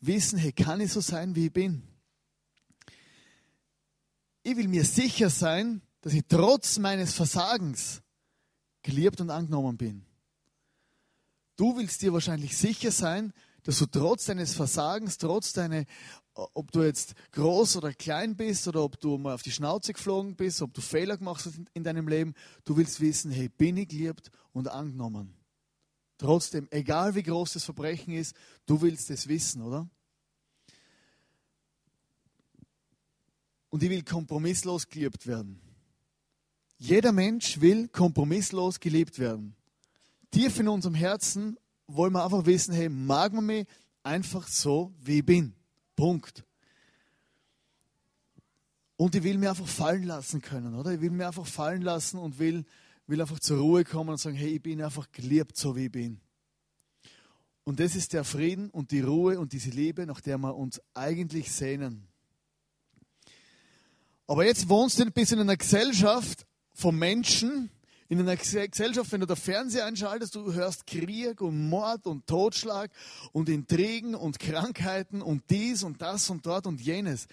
wissen, 0.00 0.38
hey, 0.38 0.52
kann 0.52 0.82
ich 0.82 0.92
so 0.92 1.00
sein, 1.00 1.34
wie 1.34 1.46
ich 1.46 1.52
bin? 1.54 1.82
Ich 4.42 4.54
will 4.54 4.68
mir 4.68 4.84
sicher 4.84 5.30
sein, 5.30 5.80
dass 6.02 6.12
ich 6.12 6.24
trotz 6.28 6.78
meines 6.78 7.14
Versagens 7.14 8.02
geliebt 8.82 9.18
und 9.22 9.30
angenommen 9.30 9.78
bin. 9.78 10.07
Du 11.58 11.76
willst 11.76 12.02
dir 12.02 12.12
wahrscheinlich 12.12 12.56
sicher 12.56 12.92
sein, 12.92 13.32
dass 13.64 13.80
du 13.80 13.86
trotz 13.86 14.26
deines 14.26 14.54
Versagens, 14.54 15.18
trotz 15.18 15.52
deiner, 15.52 15.86
ob 16.32 16.70
du 16.70 16.84
jetzt 16.84 17.14
groß 17.32 17.78
oder 17.78 17.92
klein 17.92 18.36
bist 18.36 18.68
oder 18.68 18.84
ob 18.84 19.00
du 19.00 19.18
mal 19.18 19.34
auf 19.34 19.42
die 19.42 19.50
Schnauze 19.50 19.92
geflogen 19.92 20.36
bist, 20.36 20.62
ob 20.62 20.72
du 20.72 20.80
Fehler 20.80 21.16
gemacht 21.16 21.44
hast 21.44 21.60
in 21.74 21.82
deinem 21.82 22.06
Leben, 22.06 22.34
du 22.64 22.76
willst 22.76 23.00
wissen, 23.00 23.32
hey, 23.32 23.48
bin 23.48 23.76
ich 23.76 23.88
geliebt 23.88 24.30
und 24.52 24.68
angenommen. 24.68 25.34
Trotzdem, 26.16 26.68
egal 26.70 27.16
wie 27.16 27.24
groß 27.24 27.54
das 27.54 27.64
Verbrechen 27.64 28.14
ist, 28.14 28.36
du 28.64 28.80
willst 28.80 29.10
es 29.10 29.26
wissen, 29.26 29.60
oder? 29.60 29.90
Und 33.68 33.82
ich 33.82 33.90
will 33.90 34.04
kompromisslos 34.04 34.88
geliebt 34.88 35.26
werden. 35.26 35.60
Jeder 36.78 37.10
Mensch 37.10 37.60
will 37.60 37.88
kompromisslos 37.88 38.78
geliebt 38.78 39.18
werden 39.18 39.57
tief 40.30 40.58
in 40.58 40.68
unserem 40.68 40.94
Herzen 40.94 41.58
wollen 41.86 42.12
wir 42.12 42.24
einfach 42.24 42.46
wissen, 42.46 42.74
hey, 42.74 42.88
mag 42.88 43.32
man 43.32 43.46
mich 43.46 43.66
einfach 44.02 44.46
so, 44.46 44.92
wie 45.00 45.18
ich 45.18 45.26
bin. 45.26 45.54
Punkt. 45.96 46.44
Und 48.96 49.14
ich 49.14 49.22
will 49.22 49.38
mir 49.38 49.50
einfach 49.50 49.66
fallen 49.66 50.04
lassen 50.04 50.40
können, 50.40 50.74
oder? 50.74 50.92
Ich 50.92 51.00
will 51.00 51.10
mir 51.10 51.28
einfach 51.28 51.46
fallen 51.46 51.82
lassen 51.82 52.18
und 52.18 52.38
will, 52.38 52.64
will 53.06 53.20
einfach 53.20 53.38
zur 53.38 53.58
Ruhe 53.58 53.84
kommen 53.84 54.10
und 54.10 54.18
sagen, 54.18 54.36
hey, 54.36 54.56
ich 54.56 54.62
bin 54.62 54.82
einfach 54.82 55.10
geliebt, 55.12 55.56
so 55.56 55.76
wie 55.76 55.86
ich 55.86 55.92
bin. 55.92 56.20
Und 57.64 57.80
das 57.80 57.94
ist 57.94 58.12
der 58.12 58.24
Frieden 58.24 58.70
und 58.70 58.90
die 58.90 59.00
Ruhe 59.00 59.38
und 59.38 59.52
diese 59.52 59.70
Liebe, 59.70 60.06
nach 60.06 60.20
der 60.20 60.38
wir 60.38 60.56
uns 60.56 60.80
eigentlich 60.94 61.52
sehnen. 61.52 62.08
Aber 64.26 64.44
jetzt 64.44 64.68
wohnst 64.68 64.98
du 64.98 65.04
ein 65.04 65.12
bisschen 65.12 65.38
in 65.38 65.48
einer 65.48 65.56
Gesellschaft 65.56 66.46
von 66.72 66.96
Menschen, 66.96 67.70
in 68.08 68.20
einer 68.20 68.36
Gesellschaft, 68.36 69.12
wenn 69.12 69.20
du 69.20 69.26
der 69.26 69.36
Fernseher 69.36 69.84
einschaltest, 69.84 70.34
du 70.34 70.52
hörst 70.54 70.86
Krieg 70.86 71.42
und 71.42 71.68
Mord 71.68 72.06
und 72.06 72.26
Totschlag 72.26 72.90
und 73.32 73.50
Intrigen 73.50 74.14
und 74.14 74.38
Krankheiten 74.38 75.20
und 75.20 75.42
dies 75.50 75.82
und 75.82 76.00
das 76.00 76.30
und 76.30 76.46
dort 76.46 76.66
und 76.66 76.80
jenes. 76.80 77.26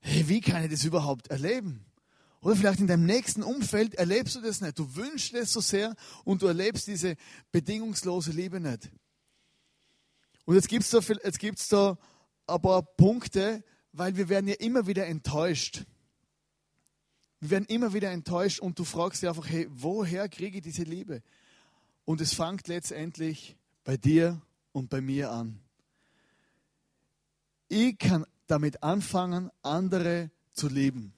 Hey, 0.00 0.28
wie 0.28 0.40
kann 0.40 0.64
ich 0.64 0.70
das 0.70 0.84
überhaupt 0.84 1.28
erleben? 1.28 1.84
Oder 2.40 2.56
vielleicht 2.56 2.80
in 2.80 2.86
deinem 2.86 3.06
nächsten 3.06 3.42
Umfeld 3.42 3.94
erlebst 3.94 4.36
du 4.36 4.40
das 4.40 4.60
nicht. 4.60 4.78
Du 4.78 4.96
wünschst 4.96 5.34
es 5.34 5.52
so 5.52 5.60
sehr 5.60 5.94
und 6.24 6.42
du 6.42 6.46
erlebst 6.46 6.86
diese 6.86 7.16
bedingungslose 7.52 8.32
Liebe 8.32 8.60
nicht. 8.60 8.90
Und 10.46 10.54
jetzt 10.54 10.68
gibt 10.68 10.84
es 10.84 10.90
da, 10.90 11.00
jetzt 11.00 11.38
gibt's 11.38 11.68
da 11.68 11.98
ein 12.46 12.60
paar 12.60 12.82
Punkte, 12.82 13.62
weil 13.92 14.16
wir 14.16 14.28
werden 14.28 14.48
ja 14.48 14.54
immer 14.54 14.86
wieder 14.86 15.06
enttäuscht. 15.06 15.84
Wir 17.44 17.50
werden 17.50 17.66
immer 17.66 17.92
wieder 17.92 18.10
enttäuscht 18.10 18.60
und 18.60 18.78
du 18.78 18.84
fragst 18.84 19.20
dich 19.20 19.28
einfach, 19.28 19.46
hey, 19.46 19.68
woher 19.70 20.30
kriege 20.30 20.56
ich 20.56 20.64
diese 20.64 20.84
Liebe? 20.84 21.22
Und 22.06 22.22
es 22.22 22.32
fängt 22.32 22.68
letztendlich 22.68 23.54
bei 23.84 23.98
dir 23.98 24.40
und 24.72 24.88
bei 24.88 25.02
mir 25.02 25.30
an. 25.30 25.60
Ich 27.68 27.98
kann 27.98 28.24
damit 28.46 28.82
anfangen, 28.82 29.50
andere 29.60 30.30
zu 30.54 30.68
lieben. 30.68 31.12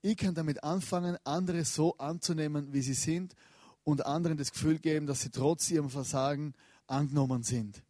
Ich 0.00 0.16
kann 0.16 0.34
damit 0.34 0.64
anfangen, 0.64 1.16
andere 1.22 1.64
so 1.64 1.96
anzunehmen, 1.98 2.72
wie 2.72 2.82
sie 2.82 2.94
sind 2.94 3.36
und 3.84 4.04
anderen 4.04 4.36
das 4.36 4.50
Gefühl 4.50 4.80
geben, 4.80 5.06
dass 5.06 5.20
sie 5.20 5.30
trotz 5.30 5.70
ihrem 5.70 5.90
Versagen 5.90 6.54
angenommen 6.88 7.44
sind. 7.44 7.80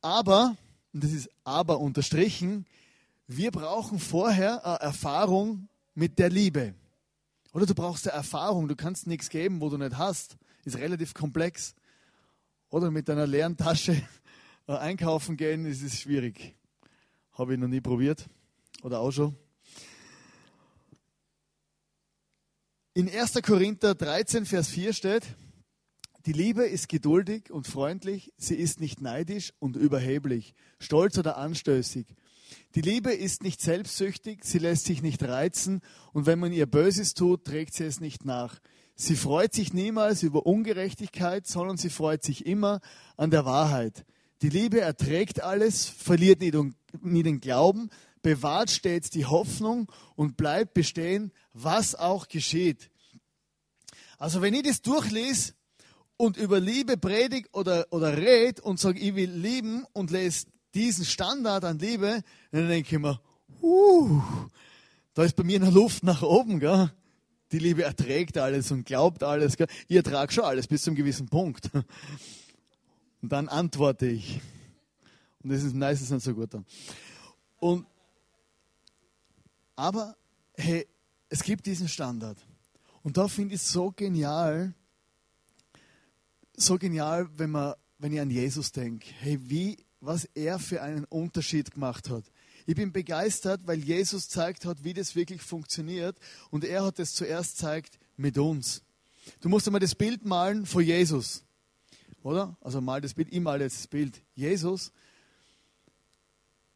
Aber, 0.00 0.56
und 0.94 1.04
das 1.04 1.12
ist 1.12 1.28
aber 1.44 1.80
unterstrichen, 1.80 2.64
wir 3.26 3.50
brauchen 3.50 3.98
vorher 3.98 4.64
eine 4.64 4.80
Erfahrung 4.80 5.68
mit 5.94 6.18
der 6.18 6.30
Liebe. 6.30 6.74
Oder 7.52 7.66
du 7.66 7.74
brauchst 7.74 8.08
eine 8.08 8.16
Erfahrung, 8.16 8.68
du 8.68 8.76
kannst 8.76 9.06
nichts 9.06 9.28
geben, 9.28 9.60
wo 9.60 9.68
du 9.68 9.76
nicht 9.76 9.98
hast. 9.98 10.36
Ist 10.64 10.78
relativ 10.78 11.12
komplex. 11.14 11.74
Oder 12.70 12.90
mit 12.90 13.10
einer 13.10 13.26
leeren 13.26 13.56
Tasche 13.56 14.00
äh, 14.66 14.72
einkaufen 14.72 15.36
gehen, 15.36 15.66
ist 15.66 15.82
es 15.82 16.00
schwierig. 16.00 16.56
Habe 17.32 17.54
ich 17.54 17.60
noch 17.60 17.68
nie 17.68 17.80
probiert. 17.80 18.26
Oder 18.82 19.00
auch 19.00 19.10
schon. 19.10 19.36
In 22.94 23.08
1. 23.08 23.40
Korinther 23.42 23.94
13, 23.94 24.44
Vers 24.44 24.68
4 24.68 24.92
steht, 24.92 25.24
die 26.26 26.32
Liebe 26.32 26.64
ist 26.64 26.88
geduldig 26.88 27.50
und 27.50 27.66
freundlich, 27.66 28.32
sie 28.36 28.54
ist 28.54 28.80
nicht 28.80 29.00
neidisch 29.00 29.52
und 29.58 29.76
überheblich, 29.76 30.54
stolz 30.78 31.18
oder 31.18 31.36
anstößig. 31.36 32.06
Die 32.74 32.80
Liebe 32.80 33.12
ist 33.12 33.42
nicht 33.42 33.60
selbstsüchtig, 33.60 34.44
sie 34.44 34.58
lässt 34.58 34.86
sich 34.86 35.02
nicht 35.02 35.22
reizen 35.22 35.80
und 36.12 36.26
wenn 36.26 36.38
man 36.38 36.52
ihr 36.52 36.66
Böses 36.66 37.14
tut, 37.14 37.44
trägt 37.44 37.74
sie 37.74 37.84
es 37.84 38.00
nicht 38.00 38.24
nach. 38.24 38.58
Sie 38.94 39.16
freut 39.16 39.54
sich 39.54 39.72
niemals 39.72 40.22
über 40.22 40.46
Ungerechtigkeit, 40.46 41.46
sondern 41.46 41.76
sie 41.76 41.90
freut 41.90 42.22
sich 42.22 42.46
immer 42.46 42.80
an 43.16 43.30
der 43.30 43.44
Wahrheit. 43.44 44.04
Die 44.42 44.48
Liebe 44.48 44.80
erträgt 44.80 45.42
alles, 45.42 45.86
verliert 45.86 46.40
nie 46.40 47.22
den 47.22 47.40
Glauben, 47.40 47.90
bewahrt 48.22 48.70
stets 48.70 49.10
die 49.10 49.26
Hoffnung 49.26 49.90
und 50.14 50.36
bleibt 50.36 50.74
bestehen, 50.74 51.32
was 51.52 51.94
auch 51.94 52.28
geschieht. 52.28 52.90
Also 54.18 54.40
wenn 54.40 54.54
ich 54.54 54.62
das 54.62 54.82
durchlese 54.82 55.54
und 56.16 56.36
über 56.36 56.60
Liebe 56.60 56.96
predige 56.96 57.48
oder, 57.52 57.86
oder 57.90 58.16
red 58.16 58.60
und 58.60 58.78
sage, 58.78 59.00
ich 59.00 59.16
will 59.16 59.30
lieben 59.30 59.84
und 59.92 60.10
lese 60.10 60.46
diesen 60.74 61.04
Standard 61.04 61.64
an 61.64 61.78
Liebe, 61.78 62.22
dann 62.50 62.68
denke 62.68 62.96
ich 62.96 63.00
mir, 63.00 63.20
uh, 63.62 64.20
da 65.14 65.24
ist 65.24 65.36
bei 65.36 65.44
mir 65.44 65.60
eine 65.60 65.70
Luft 65.70 66.02
nach 66.02 66.22
oben, 66.22 66.60
gell? 66.60 66.90
Die 67.52 67.58
Liebe 67.58 67.82
erträgt 67.84 68.38
alles 68.38 68.70
und 68.70 68.86
glaubt 68.86 69.22
alles. 69.22 69.56
Ich 69.86 69.96
ertrage 69.96 70.32
schon 70.32 70.44
alles 70.44 70.66
bis 70.66 70.82
zu 70.82 70.90
einem 70.90 70.96
gewissen 70.96 71.28
Punkt. 71.28 71.70
Und 73.20 73.30
dann 73.30 73.48
antworte 73.48 74.06
ich. 74.06 74.40
Und 75.42 75.50
das 75.50 75.62
ist 75.62 75.74
meistens 75.74 76.10
nicht 76.10 76.24
so 76.24 76.34
gut 76.34 76.54
dann. 76.54 76.64
Und, 77.58 77.86
aber 79.76 80.16
hey, 80.54 80.86
es 81.28 81.42
gibt 81.42 81.66
diesen 81.66 81.88
Standard. 81.88 82.38
Und 83.02 83.16
da 83.16 83.28
finde 83.28 83.54
ich 83.54 83.60
es 83.60 83.70
so 83.70 83.90
genial, 83.90 84.74
so 86.56 86.78
genial, 86.78 87.28
wenn, 87.36 87.50
man, 87.50 87.74
wenn 87.98 88.12
ich 88.12 88.20
an 88.20 88.30
Jesus 88.30 88.72
denke. 88.72 89.06
Hey, 89.20 89.38
wie, 89.42 89.76
was 90.02 90.24
er 90.34 90.58
für 90.58 90.82
einen 90.82 91.04
Unterschied 91.04 91.70
gemacht 91.70 92.10
hat. 92.10 92.24
Ich 92.66 92.74
bin 92.74 92.92
begeistert, 92.92 93.60
weil 93.64 93.78
Jesus 93.78 94.28
zeigt 94.28 94.64
hat, 94.64 94.84
wie 94.84 94.94
das 94.94 95.14
wirklich 95.14 95.40
funktioniert. 95.42 96.16
Und 96.50 96.64
er 96.64 96.84
hat 96.84 96.98
es 96.98 97.14
zuerst 97.14 97.56
zeigt 97.56 97.98
mit 98.16 98.36
uns. 98.36 98.82
Du 99.40 99.48
musst 99.48 99.66
einmal 99.66 99.80
das 99.80 99.94
Bild 99.94 100.24
malen 100.24 100.66
von 100.66 100.82
Jesus. 100.82 101.44
Oder? 102.22 102.56
Also 102.60 102.80
mal 102.80 103.00
das 103.00 103.14
Bild, 103.14 103.28
ich 103.30 103.40
male 103.40 103.64
jetzt 103.64 103.78
das 103.78 103.86
Bild. 103.86 104.20
Jesus 104.34 104.92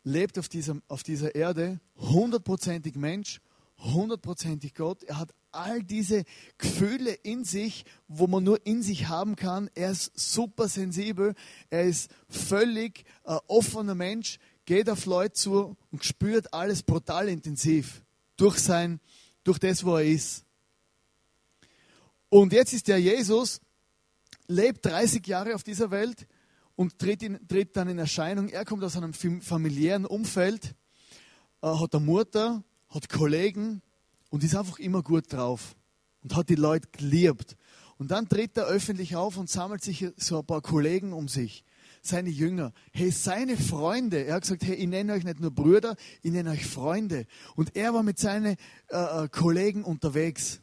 lebt 0.04 0.38
auf 0.38 0.48
dieser, 0.48 0.80
auf 0.86 1.02
dieser 1.02 1.34
Erde, 1.34 1.80
hundertprozentig 1.96 2.94
Mensch, 2.94 3.40
hundertprozentig 3.78 4.74
Gott. 4.74 5.02
Er 5.02 5.18
hat 5.18 5.34
all 5.56 5.82
diese 5.82 6.24
Gefühle 6.58 7.12
in 7.12 7.44
sich, 7.44 7.84
wo 8.08 8.26
man 8.26 8.44
nur 8.44 8.64
in 8.66 8.82
sich 8.82 9.08
haben 9.08 9.36
kann. 9.36 9.70
Er 9.74 9.90
ist 9.90 10.12
super 10.14 10.68
sensibel, 10.68 11.34
er 11.70 11.84
ist 11.84 12.10
völlig 12.28 13.04
äh, 13.24 13.36
offener 13.46 13.94
Mensch, 13.94 14.38
geht 14.64 14.90
auf 14.90 15.06
Leute 15.06 15.32
zu 15.32 15.76
und 15.90 16.04
spürt 16.04 16.52
alles 16.52 16.82
brutal 16.82 17.28
intensiv 17.28 18.02
durch 18.36 18.58
sein, 18.58 19.00
durch 19.44 19.58
das, 19.58 19.84
wo 19.84 19.96
er 19.96 20.04
ist. 20.04 20.44
Und 22.28 22.52
jetzt 22.52 22.72
ist 22.72 22.88
der 22.88 23.00
Jesus, 23.00 23.60
lebt 24.48 24.84
30 24.84 25.26
Jahre 25.26 25.54
auf 25.54 25.62
dieser 25.62 25.90
Welt 25.90 26.26
und 26.74 26.98
tritt, 26.98 27.22
in, 27.22 27.46
tritt 27.48 27.76
dann 27.76 27.88
in 27.88 27.98
Erscheinung. 27.98 28.48
Er 28.48 28.64
kommt 28.64 28.84
aus 28.84 28.96
einem 28.96 29.14
familiären 29.14 30.04
Umfeld, 30.04 30.74
äh, 31.62 31.68
hat 31.68 31.94
eine 31.94 32.04
Mutter, 32.04 32.62
hat 32.88 33.08
Kollegen 33.08 33.82
und 34.36 34.44
ist 34.44 34.54
einfach 34.54 34.78
immer 34.78 35.02
gut 35.02 35.32
drauf 35.32 35.74
und 36.22 36.36
hat 36.36 36.50
die 36.50 36.56
Leute 36.56 36.88
geliebt. 36.92 37.56
Und 37.96 38.10
dann 38.10 38.28
tritt 38.28 38.54
er 38.58 38.66
öffentlich 38.66 39.16
auf 39.16 39.38
und 39.38 39.48
sammelt 39.48 39.82
sich 39.82 40.08
so 40.18 40.40
ein 40.40 40.46
paar 40.46 40.60
Kollegen 40.60 41.14
um 41.14 41.26
sich, 41.26 41.64
seine 42.02 42.28
Jünger, 42.28 42.74
hey, 42.92 43.10
seine 43.10 43.56
Freunde. 43.56 44.26
Er 44.26 44.34
hat 44.34 44.42
gesagt, 44.42 44.62
hey, 44.64 44.74
ich 44.74 44.88
nenne 44.88 45.14
euch 45.14 45.24
nicht 45.24 45.40
nur 45.40 45.52
Brüder, 45.52 45.96
ich 46.20 46.32
nenne 46.32 46.50
euch 46.50 46.66
Freunde. 46.66 47.24
Und 47.54 47.76
er 47.76 47.94
war 47.94 48.02
mit 48.02 48.18
seinen 48.18 48.56
äh, 48.88 49.24
äh 49.24 49.28
Kollegen 49.30 49.84
unterwegs. 49.84 50.60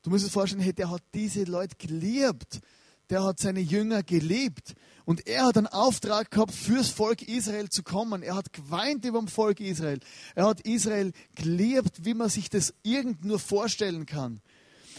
Du 0.00 0.08
musst 0.08 0.24
dir 0.24 0.30
vorstellen, 0.30 0.62
hey, 0.62 0.72
der 0.72 0.90
hat 0.90 1.02
diese 1.12 1.44
Leute 1.44 1.76
geliebt. 1.76 2.62
Der 3.10 3.24
hat 3.24 3.38
seine 3.38 3.60
Jünger 3.60 4.02
geliebt. 4.02 4.74
Und 5.04 5.26
er 5.28 5.46
hat 5.46 5.56
einen 5.56 5.68
Auftrag 5.68 6.30
gehabt, 6.30 6.52
fürs 6.52 6.88
Volk 6.88 7.22
Israel 7.22 7.68
zu 7.68 7.82
kommen. 7.82 8.22
Er 8.22 8.34
hat 8.34 8.52
geweint 8.52 9.04
über 9.04 9.20
dem 9.20 9.28
Volk 9.28 9.60
Israel. 9.60 10.00
Er 10.34 10.46
hat 10.46 10.62
Israel 10.62 11.12
geliebt, 11.34 12.04
wie 12.04 12.14
man 12.14 12.28
sich 12.28 12.50
das 12.50 12.74
irgend 12.82 13.24
nur 13.24 13.38
vorstellen 13.38 14.06
kann. 14.06 14.40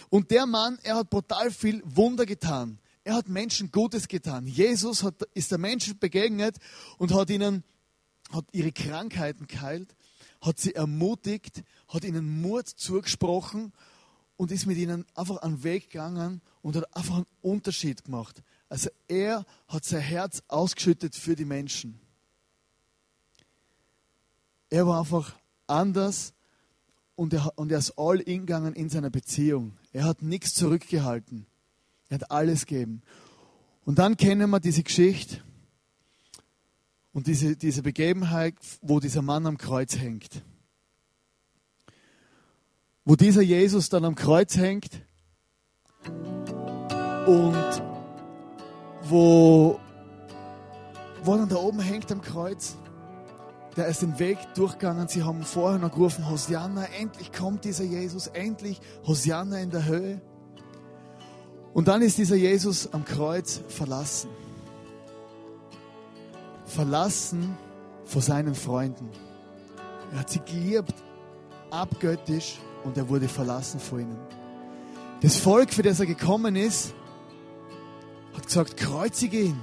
Und 0.09 0.31
der 0.31 0.45
Mann, 0.45 0.79
er 0.83 0.95
hat 0.95 1.09
brutal 1.09 1.51
viel 1.51 1.81
Wunder 1.85 2.25
getan. 2.25 2.79
Er 3.03 3.15
hat 3.15 3.27
Menschen 3.27 3.71
Gutes 3.71 4.07
getan. 4.07 4.47
Jesus 4.47 5.03
hat, 5.03 5.15
ist 5.33 5.51
der 5.51 5.57
Menschen 5.57 5.99
begegnet 5.99 6.57
und 6.97 7.13
hat 7.13 7.29
ihnen 7.29 7.63
hat 8.31 8.45
ihre 8.51 8.71
Krankheiten 8.71 9.47
geheilt, 9.47 9.95
hat 10.41 10.59
sie 10.59 10.75
ermutigt, 10.75 11.63
hat 11.87 12.03
ihnen 12.03 12.41
Mut 12.41 12.67
zugesprochen 12.67 13.73
und 14.35 14.51
ist 14.51 14.65
mit 14.65 14.77
ihnen 14.77 15.05
einfach 15.15 15.37
einen 15.37 15.63
Weg 15.63 15.89
gegangen 15.89 16.41
und 16.67 16.75
hat 16.75 16.97
einfach 16.97 17.15
einen 17.15 17.25
Unterschied 17.41 18.03
gemacht. 18.03 18.43
Also 18.67 18.89
er 19.07 19.45
hat 19.69 19.85
sein 19.85 20.01
Herz 20.01 20.43
ausgeschüttet 20.49 21.15
für 21.15 21.33
die 21.33 21.45
Menschen. 21.45 21.97
Er 24.69 24.85
war 24.85 24.99
einfach 24.99 25.33
anders 25.65 26.33
und 27.15 27.33
er, 27.33 27.57
und 27.57 27.71
er 27.71 27.77
ist 27.77 27.97
all 27.97 28.19
in 28.19 28.45
in 28.47 28.89
seiner 28.89 29.09
Beziehung. 29.09 29.77
Er 29.93 30.03
hat 30.03 30.21
nichts 30.21 30.55
zurückgehalten. 30.55 31.45
Er 32.09 32.15
hat 32.15 32.31
alles 32.31 32.65
gegeben. 32.65 33.01
Und 33.85 33.97
dann 33.97 34.17
kennen 34.17 34.49
wir 34.49 34.59
diese 34.59 34.83
Geschichte 34.83 35.41
und 37.13 37.27
diese, 37.27 37.55
diese 37.55 37.81
Begebenheit, 37.81 38.55
wo 38.81 38.99
dieser 38.99 39.21
Mann 39.21 39.45
am 39.45 39.57
Kreuz 39.57 39.97
hängt. 39.97 40.43
Wo 43.05 43.15
dieser 43.15 43.41
Jesus 43.41 43.87
dann 43.87 44.03
am 44.03 44.15
Kreuz 44.15 44.57
hängt 44.57 45.01
und 47.27 47.83
wo, 49.03 49.79
wo 51.23 51.35
dann 51.35 51.49
da 51.49 51.57
oben 51.57 51.79
hängt 51.79 52.11
am 52.11 52.21
Kreuz. 52.21 52.77
Der 53.75 53.87
ist 53.87 54.01
den 54.01 54.17
Weg 54.17 54.37
durchgegangen. 54.55 55.07
Sie 55.07 55.23
haben 55.23 55.43
vorher 55.43 55.77
noch 55.77 55.91
gerufen, 55.91 56.29
Hosianna, 56.29 56.85
endlich 56.99 57.31
kommt 57.31 57.63
dieser 57.65 57.83
Jesus, 57.83 58.27
endlich 58.27 58.79
Hosianna 59.05 59.59
in 59.59 59.69
der 59.69 59.85
Höhe. 59.85 60.21
Und 61.73 61.87
dann 61.87 62.01
ist 62.01 62.17
dieser 62.17 62.35
Jesus 62.35 62.91
am 62.93 63.05
Kreuz 63.05 63.61
verlassen. 63.67 64.29
Verlassen 66.65 67.55
vor 68.05 68.21
seinen 68.21 68.55
Freunden. 68.55 69.09
Er 70.13 70.19
hat 70.19 70.29
sie 70.29 70.39
geliebt, 70.39 70.95
abgöttisch, 71.69 72.57
und 72.83 72.97
er 72.97 73.09
wurde 73.09 73.27
verlassen 73.27 73.79
vor 73.79 73.99
ihnen. 73.99 74.17
Das 75.21 75.37
Volk, 75.37 75.73
für 75.73 75.83
das 75.83 75.99
er 75.99 76.05
gekommen 76.05 76.55
ist, 76.55 76.93
gesagt, 78.47 78.77
kreuzige 78.77 79.39
ihn. 79.39 79.61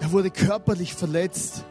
Er 0.00 0.12
wurde 0.12 0.30
körperlich 0.30 0.94
verletzt. 0.94 1.64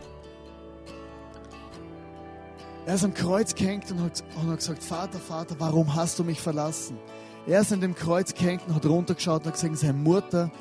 Er 2.85 2.95
ist 2.95 3.03
am 3.03 3.13
Kreuz 3.13 3.55
gehängt 3.55 3.89
und 3.91 4.01
hat, 4.01 4.23
und 4.39 4.49
hat 4.49 4.59
gesagt, 4.59 4.83
Vater, 4.83 5.19
Vater, 5.19 5.55
warum 5.57 5.95
hast 5.95 6.19
du 6.19 6.23
mich 6.23 6.39
verlassen? 6.39 6.99
Er 7.47 7.61
ist 7.61 7.71
an 7.71 7.81
dem 7.81 7.95
Kreuz 7.95 8.33
gehängt 8.33 8.63
und 8.67 8.75
hat 8.75 8.85
runtergeschaut 8.85 9.41
und 9.41 9.47
hat 9.47 9.53
gesagt, 9.53 9.77
seine 9.77 9.93
Mutter 9.93 10.51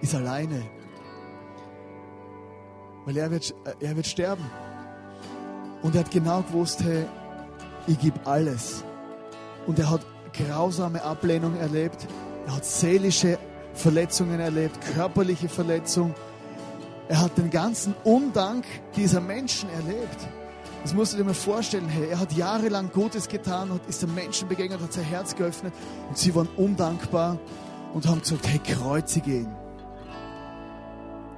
ist 0.00 0.14
alleine. 0.14 0.62
Weil 3.04 3.16
er 3.16 3.30
wird, 3.30 3.54
er 3.80 3.96
wird 3.96 4.06
sterben. 4.06 4.44
Und 5.82 5.94
er 5.94 6.00
hat 6.00 6.10
genau 6.10 6.42
gewusst, 6.42 6.82
hey, 6.82 7.06
ich 7.86 7.98
gebe 7.98 8.18
alles. 8.26 8.84
Und 9.66 9.78
er 9.78 9.90
hat 9.90 10.04
grausame 10.32 11.02
Ablehnung 11.02 11.56
erlebt. 11.56 12.06
Er 12.46 12.56
hat 12.56 12.64
seelische 12.64 13.38
Verletzungen 13.74 14.40
erlebt, 14.40 14.78
körperliche 14.94 15.48
Verletzungen. 15.48 16.14
Er 17.08 17.20
hat 17.20 17.38
den 17.38 17.50
ganzen 17.50 17.94
Undank 18.04 18.64
dieser 18.96 19.20
Menschen 19.20 19.70
erlebt. 19.70 20.28
Das 20.82 20.94
musst 20.94 21.12
du 21.12 21.16
dir 21.16 21.24
mal 21.24 21.34
vorstellen. 21.34 21.88
Hey, 21.88 22.08
er 22.10 22.20
hat 22.20 22.32
jahrelang 22.32 22.90
Gutes 22.92 23.28
getan 23.28 23.70
und 23.70 23.80
ist 23.88 24.02
den 24.02 24.14
Menschen 24.14 24.48
begegnet, 24.48 24.80
hat 24.80 24.92
sein 24.92 25.04
Herz 25.04 25.34
geöffnet 25.34 25.72
und 26.08 26.16
sie 26.16 26.34
waren 26.34 26.48
undankbar 26.56 27.38
und 27.94 28.06
haben 28.06 28.20
gesagt, 28.20 28.46
hey, 28.46 28.58
kreuzige 28.58 29.38
ihn. 29.38 29.54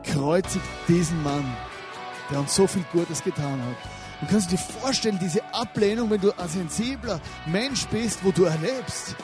Kreuzig 0.02 0.62
diesen 0.88 1.22
Mann, 1.22 1.44
der 2.30 2.40
uns 2.40 2.54
so 2.54 2.66
viel 2.66 2.84
Gutes 2.92 3.22
getan 3.22 3.60
hat. 3.60 3.99
Und 4.20 4.28
kannst 4.28 4.50
du 4.50 4.56
dir 4.56 4.62
vorstellen, 4.62 5.18
diese 5.20 5.42
Ablehnung, 5.54 6.10
wenn 6.10 6.20
du 6.20 6.36
ein 6.36 6.48
sensibler 6.48 7.20
Mensch 7.46 7.86
bist, 7.86 8.22
wo 8.22 8.30
du 8.30 8.44
erlebst. 8.44 9.16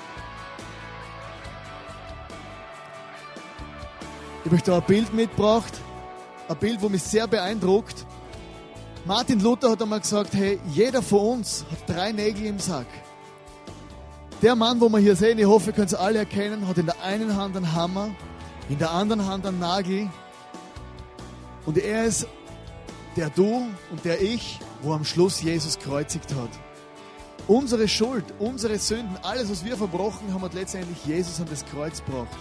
Ich 4.40 4.46
habe 4.46 4.56
euch 4.56 4.62
da 4.62 4.76
ein 4.76 4.84
Bild 4.84 5.12
mitgebracht, 5.12 5.72
ein 6.48 6.56
Bild, 6.56 6.80
wo 6.80 6.88
mich 6.88 7.02
sehr 7.02 7.26
beeindruckt. 7.26 8.06
Martin 9.04 9.40
Luther 9.40 9.70
hat 9.70 9.82
einmal 9.82 10.00
gesagt, 10.00 10.34
hey, 10.34 10.58
jeder 10.68 11.02
von 11.02 11.38
uns 11.38 11.64
hat 11.70 11.94
drei 11.94 12.12
Nägel 12.12 12.46
im 12.46 12.58
Sack. 12.58 12.86
Der 14.42 14.54
Mann, 14.54 14.80
wo 14.80 14.88
wir 14.88 14.98
hier 14.98 15.16
sehen, 15.16 15.38
ich 15.38 15.46
hoffe, 15.46 15.70
ihr 15.70 15.72
könnt 15.72 15.88
es 15.88 15.94
alle 15.94 16.20
erkennen, 16.20 16.68
hat 16.68 16.78
in 16.78 16.86
der 16.86 17.02
einen 17.02 17.36
Hand 17.36 17.56
einen 17.56 17.72
Hammer, 17.72 18.10
in 18.68 18.78
der 18.78 18.90
anderen 18.90 19.26
Hand 19.26 19.46
einen 19.46 19.58
Nagel. 19.58 20.08
Und 21.64 21.78
er 21.78 22.04
ist 22.04 22.26
der 23.16 23.30
du 23.30 23.66
und 23.90 24.04
der 24.04 24.20
ich, 24.20 24.60
wo 24.82 24.92
am 24.92 25.04
Schluss 25.04 25.42
Jesus 25.42 25.78
kreuzigt 25.78 26.34
hat. 26.34 26.50
Unsere 27.48 27.86
Schuld, 27.86 28.24
unsere 28.38 28.78
Sünden, 28.78 29.16
alles, 29.22 29.50
was 29.50 29.64
wir 29.64 29.76
verbrochen 29.76 30.32
haben, 30.34 30.42
hat 30.42 30.54
letztendlich 30.54 31.04
Jesus 31.04 31.40
an 31.40 31.46
das 31.48 31.64
Kreuz 31.64 32.04
gebracht. 32.04 32.36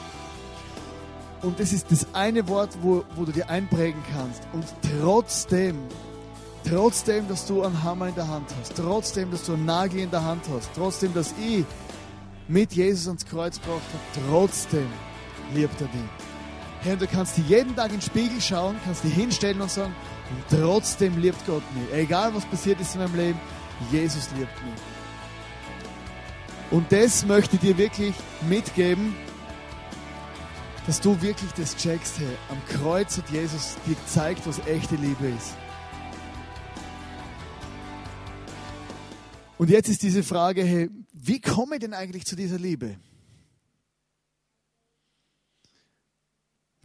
Und 1.42 1.60
das 1.60 1.74
ist 1.74 1.92
das 1.92 2.08
eine 2.14 2.48
Wort, 2.48 2.76
wo, 2.82 3.04
wo 3.16 3.24
du 3.24 3.32
dir 3.32 3.50
einprägen 3.50 4.02
kannst. 4.14 4.42
Und 4.52 4.66
trotzdem, 5.00 5.78
trotzdem, 6.68 7.28
dass 7.28 7.46
du 7.46 7.62
einen 7.62 7.84
Hammer 7.84 8.08
in 8.08 8.16
der 8.16 8.28
Hand 8.28 8.48
hast, 8.60 8.76
trotzdem, 8.76 9.30
dass 9.30 9.44
du 9.44 9.54
einen 9.54 9.66
Nagel 9.66 10.00
in 10.00 10.12
der 10.12 10.24
Hand 10.24 10.44
hast, 10.50 10.72
trotzdem, 10.74 11.14
dass 11.14 11.36
ich 11.40 11.64
mit 12.48 12.74
Jesus 12.74 13.08
ans 13.08 13.26
Kreuz 13.26 13.62
gebracht 13.62 13.82
habe, 13.94 14.28
trotzdem 14.28 14.88
liebt 15.54 15.80
er 15.82 15.88
dich. 15.88 16.35
Hey, 16.86 16.94
und 16.94 17.02
du 17.02 17.08
kannst 17.08 17.36
jeden 17.40 17.76
Tag 17.76 17.88
in 17.88 17.94
den 17.94 18.02
Spiegel 18.04 18.40
schauen, 18.40 18.76
kannst 18.86 19.04
dich 19.04 19.16
hinstellen 19.16 19.60
und 19.60 19.72
sagen, 19.72 19.96
und 20.30 20.60
trotzdem 20.62 21.18
liebt 21.18 21.44
Gott 21.48 21.64
mich. 21.74 21.92
Egal 21.92 22.36
was 22.36 22.46
passiert 22.46 22.80
ist 22.80 22.94
in 22.94 23.02
meinem 23.02 23.16
Leben, 23.16 23.40
Jesus 23.92 24.30
liebt 24.38 24.54
mich. 24.64 24.82
Und 26.70 26.92
das 26.92 27.26
möchte 27.26 27.56
ich 27.56 27.62
dir 27.64 27.76
wirklich 27.80 28.14
mitgeben, 28.48 29.16
dass 30.86 31.02
du 31.02 31.20
wirklich 31.24 31.52
das 31.54 31.76
checkst, 31.76 32.20
hey, 32.20 32.38
am 32.50 32.64
Kreuz 32.68 33.18
hat 33.18 33.32
Jesus 33.32 33.78
dir 33.88 33.96
gezeigt, 33.96 34.42
was 34.46 34.60
echte 34.68 34.96
Liebe 34.96 35.30
ist. 35.30 35.56
Und 39.58 39.72
jetzt 39.72 39.90
ist 39.90 40.04
diese 40.04 40.22
Frage, 40.22 40.64
hey, 40.64 40.92
wie 41.14 41.42
komme 41.42 41.78
ich 41.78 41.80
denn 41.80 41.96
eigentlich 41.96 42.26
zu 42.26 42.36
dieser 42.36 42.60
Liebe? 42.60 42.98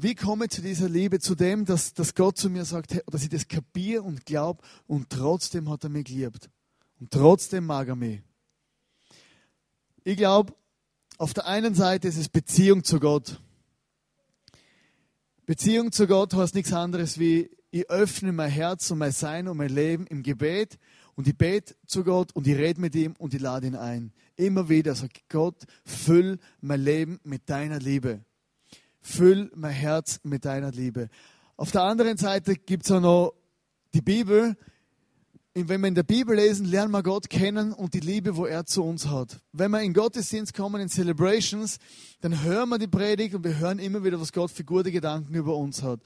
Wie 0.03 0.15
komme 0.15 0.47
ich 0.47 0.51
zu 0.51 0.63
dieser 0.63 0.89
Liebe, 0.89 1.21
zu 1.21 1.35
dem, 1.35 1.67
dass, 1.67 1.93
dass 1.93 2.15
Gott 2.15 2.39
zu 2.39 2.49
mir 2.49 2.65
sagt, 2.65 3.03
dass 3.07 3.23
ich 3.23 3.29
das 3.29 3.47
kapiere 3.47 4.03
und 4.03 4.25
glaube 4.25 4.63
und 4.87 5.11
trotzdem 5.11 5.69
hat 5.69 5.85
er 5.85 5.91
mich 5.91 6.07
geliebt. 6.07 6.49
Und 6.99 7.11
trotzdem 7.11 7.67
mag 7.67 7.87
er 7.87 7.97
mich. 7.97 8.23
Ich 10.03 10.17
glaube, 10.17 10.55
auf 11.19 11.35
der 11.35 11.47
einen 11.47 11.75
Seite 11.75 12.09
ist 12.09 12.17
es 12.17 12.31
Beziehung 12.31 12.83
zu 12.83 12.99
Gott. 12.99 13.43
Beziehung 15.45 15.93
zu 15.93 16.07
Gott 16.07 16.33
heißt 16.33 16.55
nichts 16.55 16.73
anderes 16.73 17.19
wie, 17.19 17.51
ich 17.71 17.91
öffne 17.91 18.33
mein 18.33 18.51
Herz 18.51 18.91
und 18.91 18.99
mein 18.99 19.13
Sein 19.13 19.49
und 19.49 19.59
mein 19.59 19.69
Leben 19.69 20.07
im 20.07 20.23
Gebet 20.23 20.79
und 21.15 21.29
ich 21.29 21.37
bete 21.37 21.77
zu 21.87 22.05
Gott 22.05 22.35
und 22.35 22.47
ich 22.47 22.57
rede 22.57 22.81
mit 22.81 22.95
ihm 22.95 23.17
und 23.19 23.35
ich 23.35 23.41
lade 23.43 23.67
ihn 23.67 23.77
ein. 23.77 24.13
Immer 24.37 24.71
wieder 24.71 24.95
sagt 24.95 25.29
Gott, 25.29 25.67
füll 25.85 26.39
mein 26.63 26.81
Leben 26.81 27.21
mit 27.23 27.51
deiner 27.51 27.79
Liebe. 27.79 28.25
Füll 29.01 29.51
mein 29.55 29.73
Herz 29.73 30.21
mit 30.23 30.45
deiner 30.45 30.71
Liebe. 30.71 31.09
Auf 31.57 31.71
der 31.71 31.83
anderen 31.83 32.17
Seite 32.17 32.55
gibt 32.55 32.85
es 32.85 32.91
auch 32.91 33.01
noch 33.01 33.35
die 33.95 34.03
Bibel. 34.03 34.57
Wenn 35.55 35.81
wir 35.81 35.89
in 35.89 35.95
der 35.95 36.05
Bibel 36.05 36.37
lesen, 36.37 36.65
lernen 36.67 36.93
wir 36.93 37.03
Gott 37.03 37.29
kennen 37.29 37.73
und 37.73 37.95
die 37.95 38.01
Liebe, 38.01 38.37
wo 38.37 38.47
er 38.47 38.67
zu 38.67 38.85
uns 38.85 39.09
hat. 39.09 39.41
Wenn 39.53 39.73
wir 39.73 39.81
in 39.81 39.93
Gottesdienst 39.93 40.55
kommen, 40.55 40.81
in 40.81 40.89
Celebrations, 40.89 41.79
dann 42.21 42.43
hören 42.43 42.69
wir 42.69 42.79
die 42.79 42.87
Predigt 42.87 43.35
und 43.35 43.45
wir 43.45 43.59
hören 43.59 43.79
immer 43.79 44.05
wieder, 44.05 44.21
was 44.21 44.33
Gott 44.33 44.51
für 44.51 44.65
gute 44.65 44.93
Gedanken 44.93 45.35
über 45.35 45.57
uns 45.57 45.83
hat. 45.83 46.01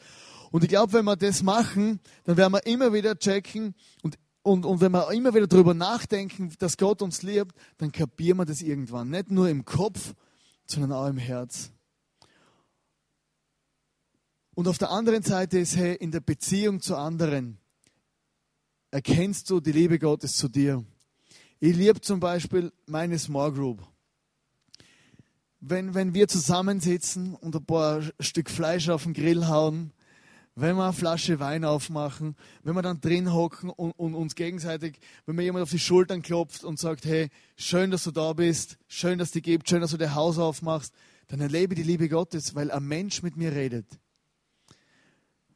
Und 0.51 0.63
ich 0.63 0.71
glaube, 0.71 0.93
wenn 0.93 1.05
wir 1.05 1.17
das 1.17 1.43
machen, 1.43 2.01
dann 2.25 2.37
werden 2.37 2.53
wir 2.53 2.67
immer 2.67 2.93
wieder 2.93 3.19
checken 3.19 3.75
und, 4.03 4.17
und, 4.43 4.65
und 4.65 4.81
wenn 4.81 4.93
wir 4.93 5.13
immer 5.13 5.35
wieder 5.35 5.47
darüber 5.47 5.75
nachdenken, 5.75 6.53
dass 6.59 6.77
Gott 6.77 7.03
uns 7.03 7.23
liebt, 7.23 7.53
dann 7.79 7.93
kapieren 7.93 8.39
wir 8.39 8.45
das 8.45 8.63
irgendwann. 8.63 9.11
Nicht 9.11 9.31
nur 9.31 9.49
im 9.49 9.65
Kopf, 9.65 10.15
sondern 10.65 10.93
auch 10.93 11.09
im 11.09 11.19
Herz. 11.19 11.71
Und 14.55 14.69
auf 14.69 14.79
der 14.79 14.91
anderen 14.91 15.23
Seite 15.23 15.59
ist, 15.59 15.77
hey, 15.77 15.97
in 15.97 16.13
der 16.13 16.21
Beziehung 16.21 16.81
zu 16.81 16.97
anderen 16.97 17.59
erkennst 18.93 19.51
du 19.51 19.59
die 19.59 19.73
Liebe 19.73 19.99
Gottes 19.99 20.37
zu 20.37 20.49
dir. 20.49 20.85
Ich 21.59 21.75
liebe 21.75 22.01
zum 22.01 22.21
Beispiel 22.21 22.73
meine 22.87 23.19
Small 23.19 23.53
Group. 23.53 23.83
Wenn, 25.59 25.95
wenn 25.95 26.15
wir 26.15 26.29
zusammensitzen 26.29 27.35
und 27.35 27.57
ein 27.57 27.65
paar 27.65 28.03
Stück 28.21 28.49
Fleisch 28.49 28.89
auf 28.91 29.05
den 29.05 29.15
Grill 29.15 29.49
hauen, 29.49 29.93
wenn 30.55 30.77
wir 30.77 30.85
eine 30.85 30.93
Flasche 30.93 31.41
Wein 31.41 31.65
aufmachen, 31.65 32.37
wenn 32.63 32.77
wir 32.77 32.83
dann 32.83 33.01
drin 33.01 33.33
hocken 33.33 33.71
und, 33.71 33.91
und, 33.93 34.15
uns 34.15 34.37
gegenseitig, 34.37 35.01
wenn 35.27 35.35
mir 35.35 35.43
jemand 35.43 35.65
auf 35.65 35.71
die 35.71 35.81
Schultern 35.81 36.23
klopft 36.23 36.63
und 36.63 36.79
sagt, 36.79 37.07
hey, 37.07 37.29
schön, 37.57 37.91
dass 37.91 38.05
du 38.05 38.13
da 38.13 38.33
bist, 38.35 38.79
schön, 38.87 39.19
dass 39.19 39.33
du 39.33 39.41
gibt, 39.41 39.69
schön, 39.69 39.81
dass 39.81 39.91
du 39.91 39.97
dein 39.97 40.15
Haus 40.15 40.39
aufmachst, 40.39 40.95
dann 41.27 41.41
erlebe 41.41 41.75
ich 41.75 41.81
die 41.81 41.87
Liebe 41.87 42.09
Gottes, 42.09 42.55
weil 42.55 42.71
ein 42.71 42.85
Mensch 42.85 43.23
mit 43.23 43.37
mir 43.37 43.51
redet 43.51 43.99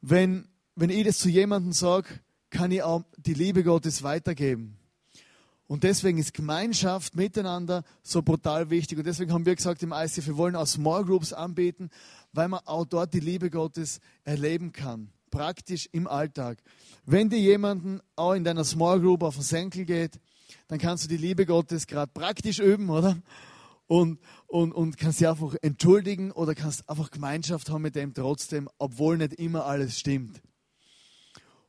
wenn, 0.01 0.47
wenn 0.75 0.89
ich 0.89 1.05
das 1.05 1.17
zu 1.17 1.29
jemandem 1.29 1.73
sage, 1.73 2.07
kann 2.49 2.71
ich 2.71 2.81
auch 2.81 3.03
die 3.17 3.33
Liebe 3.33 3.63
Gottes 3.63 4.03
weitergeben. 4.03 4.77
Und 5.67 5.83
deswegen 5.83 6.17
ist 6.17 6.33
Gemeinschaft 6.33 7.15
miteinander 7.15 7.83
so 8.01 8.23
brutal 8.23 8.71
wichtig. 8.71 8.97
Und 8.97 9.05
deswegen 9.05 9.31
haben 9.31 9.45
wir 9.45 9.55
gesagt 9.55 9.83
im 9.83 9.93
ICF, 9.93 10.25
wir 10.25 10.37
wollen 10.37 10.55
auch 10.55 10.65
Small 10.65 11.05
Groups 11.05 11.31
anbieten, 11.31 11.91
weil 12.33 12.47
man 12.47 12.61
auch 12.65 12.85
dort 12.85 13.13
die 13.13 13.19
Liebe 13.19 13.51
Gottes 13.51 13.99
erleben 14.23 14.71
kann. 14.71 15.11
Praktisch 15.29 15.87
im 15.91 16.07
Alltag. 16.07 16.57
Wenn 17.05 17.29
dir 17.29 17.39
jemanden 17.39 18.01
auch 18.15 18.33
in 18.33 18.43
deiner 18.43 18.63
Small 18.63 18.99
Group 18.99 19.21
auf 19.21 19.35
den 19.35 19.43
Senkel 19.43 19.85
geht, 19.85 20.19
dann 20.67 20.79
kannst 20.79 21.03
du 21.03 21.07
die 21.07 21.17
Liebe 21.17 21.45
Gottes 21.45 21.85
gerade 21.85 22.11
praktisch 22.11 22.57
üben, 22.57 22.89
oder? 22.89 23.21
Und, 23.89 24.19
und, 24.45 24.71
und 24.71 24.99
kannst 24.99 25.19
dich 25.19 25.27
einfach 25.27 25.55
entschuldigen 25.63 26.31
oder 26.31 26.53
kannst 26.53 26.87
einfach 26.87 27.09
Gemeinschaft 27.09 27.71
haben 27.71 27.81
mit 27.81 27.95
dem 27.95 28.13
trotzdem, 28.13 28.69
obwohl 28.77 29.17
nicht 29.17 29.33
immer 29.33 29.65
alles 29.65 29.99
stimmt. 29.99 30.43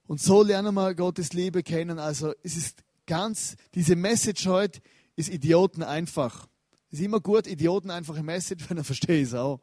Und 0.06 0.20
so 0.20 0.42
lernen 0.42 0.74
wir 0.74 0.94
Gottes 0.94 1.33
Liebe 1.33 1.62
kennen. 1.62 1.98
Also 1.98 2.35
es 2.42 2.56
ist 2.56 2.85
ganz, 3.06 3.56
diese 3.74 3.96
Message 3.96 4.46
heute 4.46 4.83
ist 5.16 5.30
Idioten 5.30 5.83
einfach. 5.83 6.46
Ist 6.90 7.00
immer 7.00 7.20
gut, 7.20 7.46
Idioten 7.46 7.90
einfache 7.90 8.22
Message, 8.22 8.66
wenn 8.68 8.76
er 8.76 8.85
versteht 8.85 9.26
es 9.26 9.33
auch. 9.33 9.61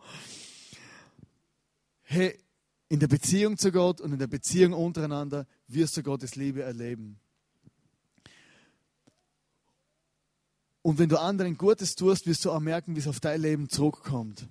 Hey, 2.01 2.39
in 2.89 2.99
der 2.99 3.07
Beziehung 3.07 3.57
zu 3.59 3.71
Gott 3.71 4.01
und 4.01 4.13
in 4.13 4.19
der 4.19 4.27
Beziehung 4.27 4.73
untereinander 4.73 5.45
wirst 5.67 5.95
du 5.95 6.01
Gottes 6.01 6.35
Liebe 6.35 6.63
erleben. 6.63 7.19
Und 10.81 10.99
wenn 10.99 11.09
du 11.09 11.19
anderen 11.19 11.57
Gutes 11.57 11.95
tust, 11.95 12.27
wirst 12.27 12.45
du 12.45 12.51
auch 12.51 12.59
merken, 12.59 12.95
wie 12.95 12.99
es 12.99 13.07
auf 13.07 13.19
dein 13.19 13.41
Leben 13.41 13.69
zurückkommt. 13.69 14.47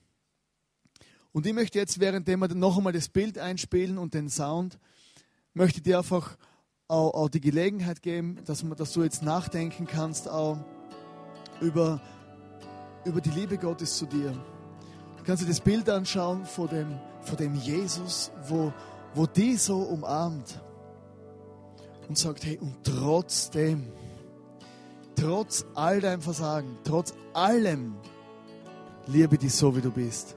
Und 1.32 1.46
ich 1.46 1.52
möchte 1.52 1.78
jetzt, 1.78 2.00
währenddem 2.00 2.40
wir 2.40 2.48
noch 2.54 2.78
einmal 2.78 2.92
das 2.92 3.08
Bild 3.08 3.38
einspielen 3.38 3.98
und 3.98 4.14
den 4.14 4.28
Sound, 4.30 4.78
möchte 5.54 5.80
dir 5.80 5.98
einfach 5.98 6.36
auch, 6.88 7.14
auch 7.14 7.28
die 7.28 7.40
Gelegenheit 7.40 8.02
geben, 8.02 8.38
dass, 8.44 8.64
dass, 8.76 8.92
du 8.92 9.02
jetzt 9.02 9.22
nachdenken 9.22 9.86
kannst 9.86 10.28
auch 10.28 10.58
über, 11.60 12.00
über 13.04 13.20
die 13.20 13.30
Liebe 13.30 13.58
Gottes 13.58 13.96
zu 13.96 14.06
dir. 14.06 14.32
Du 15.16 15.24
kannst 15.24 15.42
dir 15.42 15.48
das 15.48 15.60
Bild 15.60 15.88
anschauen 15.90 16.44
vor 16.44 16.68
dem, 16.68 16.98
vor 17.22 17.36
dem 17.36 17.54
Jesus, 17.54 18.30
wo, 18.48 18.72
wo 19.14 19.26
die 19.26 19.56
so 19.56 19.78
umarmt 19.78 20.62
und 22.08 22.16
sagt, 22.16 22.44
hey, 22.44 22.58
und 22.58 22.84
trotzdem, 22.84 23.92
trotz 25.16 25.64
all 25.74 26.00
deinem 26.00 26.20
Versagen, 26.20 26.78
trotz 26.84 27.14
allem, 27.32 27.94
liebe 29.06 29.36
dich 29.36 29.54
so, 29.54 29.74
wie 29.74 29.80
du 29.80 29.90
bist. 29.90 30.36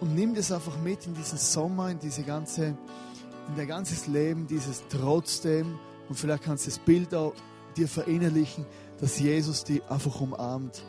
Und 0.00 0.14
nimm 0.14 0.34
das 0.34 0.52
einfach 0.52 0.78
mit 0.78 1.06
in 1.06 1.14
diesen 1.14 1.38
Sommer, 1.38 1.90
in 1.90 1.98
diese 1.98 2.22
ganze, 2.22 2.66
in 2.66 3.56
dein 3.56 3.66
ganzes 3.66 4.06
Leben, 4.06 4.46
dieses 4.46 4.84
trotzdem. 4.88 5.78
Und 6.08 6.14
vielleicht 6.16 6.44
kannst 6.44 6.66
du 6.66 6.70
das 6.70 6.78
Bild 6.78 7.14
auch 7.14 7.32
dir 7.76 7.88
verinnerlichen, 7.88 8.66
dass 9.00 9.18
Jesus 9.18 9.64
dich 9.64 9.82
einfach 9.88 10.20
umarmt 10.20 10.82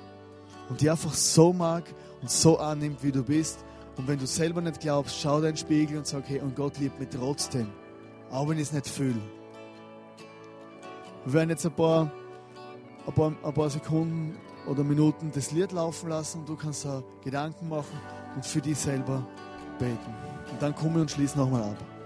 und 0.69 0.82
dich 0.82 0.91
einfach 0.91 1.13
so 1.13 1.54
mag 1.54 1.84
und 2.21 2.30
so 2.30 2.60
annimmt, 2.60 3.02
wie 3.02 3.12
du 3.12 3.23
bist. 3.23 3.60
Und 3.95 4.08
wenn 4.08 4.19
du 4.19 4.28
selber 4.28 4.62
nicht 4.62 4.82
glaubst, 4.82 5.19
schau 5.19 5.41
deinen 5.41 5.58
Spiegel 5.58 5.97
und 5.97 6.06
sag, 6.06 6.28
hey, 6.28 6.41
und 6.41 6.56
Gott 6.56 6.78
liebt 6.78 7.00
mich 7.00 7.10
trotzdem, 7.10 7.67
auch 8.30 8.47
wenn 8.47 8.58
ich 8.58 8.63
es 8.63 8.73
nicht 8.73 8.88
fühle. 8.88 9.21
Wir 11.28 11.34
werden 11.34 11.50
jetzt 11.50 11.66
ein 11.66 11.74
paar, 11.74 12.10
ein 13.06 13.13
paar, 13.13 13.34
ein 13.44 13.54
paar 13.54 13.70
Sekunden 13.70 14.38
oder 14.66 14.82
Minuten 14.82 15.30
das 15.36 15.52
Lied 15.52 15.74
laufen 15.74 16.08
lassen 16.08 16.40
und 16.40 16.48
du 16.48 16.56
kannst 16.56 16.86
da 16.86 17.04
Gedanken 17.22 17.68
machen 17.68 18.00
und 18.34 18.46
für 18.46 18.62
dich 18.62 18.78
selber 18.78 19.28
beten. 19.78 20.16
Und 20.50 20.62
dann 20.62 20.74
kommen 20.74 20.96
wir 20.96 21.02
und 21.02 21.12
schließen 21.12 21.42
nochmal 21.42 21.63
ab. 21.63 21.97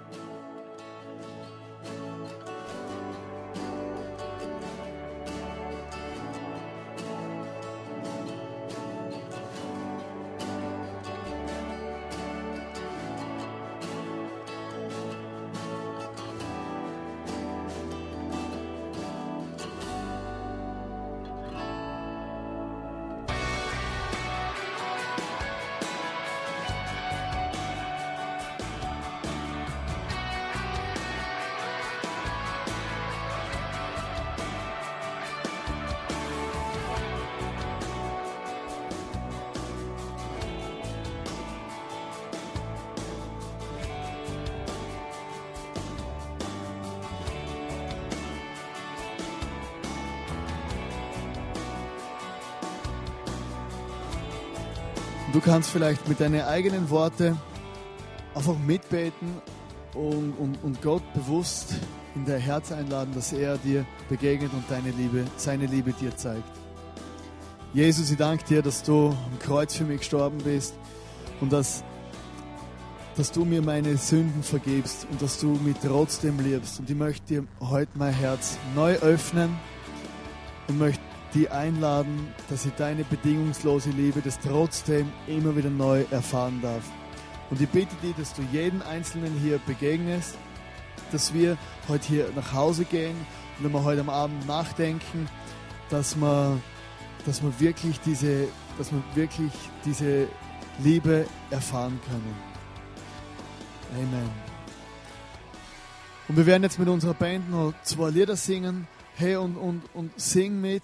Du 55.34 55.40
kannst 55.40 55.70
vielleicht 55.70 56.10
mit 56.10 56.20
deinen 56.20 56.42
eigenen 56.42 56.90
Worten 56.90 57.40
einfach 58.36 58.58
mitbeten 58.58 59.42
und, 59.94 60.34
und, 60.34 60.58
und 60.62 60.82
Gott 60.82 61.04
bewusst 61.14 61.76
in 62.16 62.26
dein 62.26 62.42
Herz 62.42 62.74
einladen, 62.74 63.14
dass 63.16 63.32
er 63.32 63.58
dir 63.58 63.86
begegnet 64.10 64.52
und 64.54 64.66
deine 64.70 64.92
Liebe, 64.92 65.26
seine 65.38 65.68
Liebe 65.68 65.94
dir 65.94 66.16
zeigt. 66.18 66.44
Jesus, 67.74 68.12
ich 68.12 68.18
danke 68.18 68.44
dir, 68.44 68.62
dass 68.62 68.84
du 68.84 69.08
am 69.08 69.40
Kreuz 69.40 69.74
für 69.74 69.86
mich 69.86 70.00
gestorben 70.00 70.40
bist 70.40 70.74
und 71.40 71.54
dass, 71.54 71.86
dass 73.16 73.32
du 73.32 73.46
mir 73.46 73.62
meine 73.62 73.96
Sünden 73.96 74.44
vergibst 74.44 75.08
und 75.10 75.22
dass 75.22 75.40
du 75.40 75.52
mich 75.64 75.78
trotzdem 75.82 76.40
liebst. 76.40 76.82
Und 76.82 76.90
ich 76.90 76.98
möchte 76.98 77.26
dir 77.28 77.44
heute 77.62 77.92
mein 77.94 78.14
Herz 78.14 78.58
neu 78.76 78.96
öffnen 78.96 79.58
und 80.68 80.78
möchte 80.78 81.02
die 81.34 81.50
einladen, 81.50 82.28
dass 82.50 82.66
ich 82.66 82.74
deine 82.74 83.04
bedingungslose 83.04 83.90
Liebe, 83.92 84.22
das 84.22 84.40
trotzdem 84.40 85.12
immer 85.28 85.56
wieder 85.56 85.70
neu 85.70 86.06
erfahren 86.12 86.60
darf. 86.62 86.84
Und 87.50 87.60
ich 87.62 87.70
bitte 87.70 87.96
dich, 88.02 88.16
dass 88.16 88.34
du 88.34 88.42
jeden 88.52 88.82
Einzelnen 88.82 89.34
hier 89.42 89.60
begegnest, 89.66 90.38
dass 91.12 91.34
wir 91.34 91.58
heute 91.88 92.08
hier 92.08 92.30
nach 92.36 92.54
Hause 92.54 92.86
gehen 92.86 93.16
und 93.58 93.66
wenn 93.66 93.72
wir 93.74 93.84
heute 93.84 94.02
am 94.02 94.10
Abend 94.10 94.48
nachdenken, 94.48 95.28
dass 95.90 96.16
wir, 96.16 96.60
dass 97.26 97.44
wir 97.44 97.60
wirklich 97.60 98.00
diese, 98.02 98.48
dass 98.78 98.92
wir 98.92 99.04
wirklich 99.16 99.52
diese 99.86 100.28
Liebe 100.80 101.26
erfahren 101.50 102.00
können. 102.08 102.36
Amen. 103.94 104.30
Und 106.28 106.38
wir 106.38 106.46
werden 106.46 106.64
jetzt 106.64 106.80
mit 106.80 106.88
unserer 106.88 107.14
Band 107.14 107.52
noch 107.52 107.74
zwei 107.84 108.10
Lieder 108.10 108.38
singen. 108.38 108.88
Hey, 109.16 109.36
und, 109.36 109.58
und, 109.58 109.84
und 109.94 110.18
sing 110.20 110.62
mit 110.62 110.84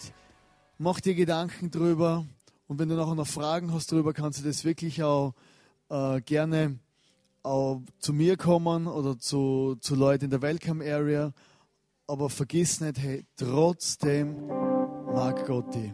mach 0.78 1.00
dir 1.00 1.16
Gedanken 1.16 1.72
drüber 1.72 2.26
und 2.68 2.80
wenn 2.80 2.90
du 2.90 2.96
nachher 2.96 3.16
noch 3.16 3.28
Fragen 3.28 3.74
hast 3.74 3.92
drüber, 3.92 4.13
kannst 4.13 4.40
du 4.40 4.44
das 4.44 4.66
wirklich 4.66 5.04
auch 5.04 5.34
äh, 5.90 6.22
gerne 6.22 6.80
auch 7.44 7.82
zu 8.00 8.13
mir 8.13 8.36
kommen 8.38 8.88
oder 8.88 9.18
zu, 9.18 9.78
zu 9.80 9.96
Leuten 9.96 10.26
in 10.26 10.32
der 10.32 10.42
Welcome 10.42 10.84
Area. 10.84 11.32
Aber 12.06 12.30
vergiss 12.30 12.82
nicht, 12.82 13.00
hey, 13.00 13.26
trotzdem 13.38 14.48
mag 14.48 15.46
Gott 15.46 15.74
dich. 15.74 15.94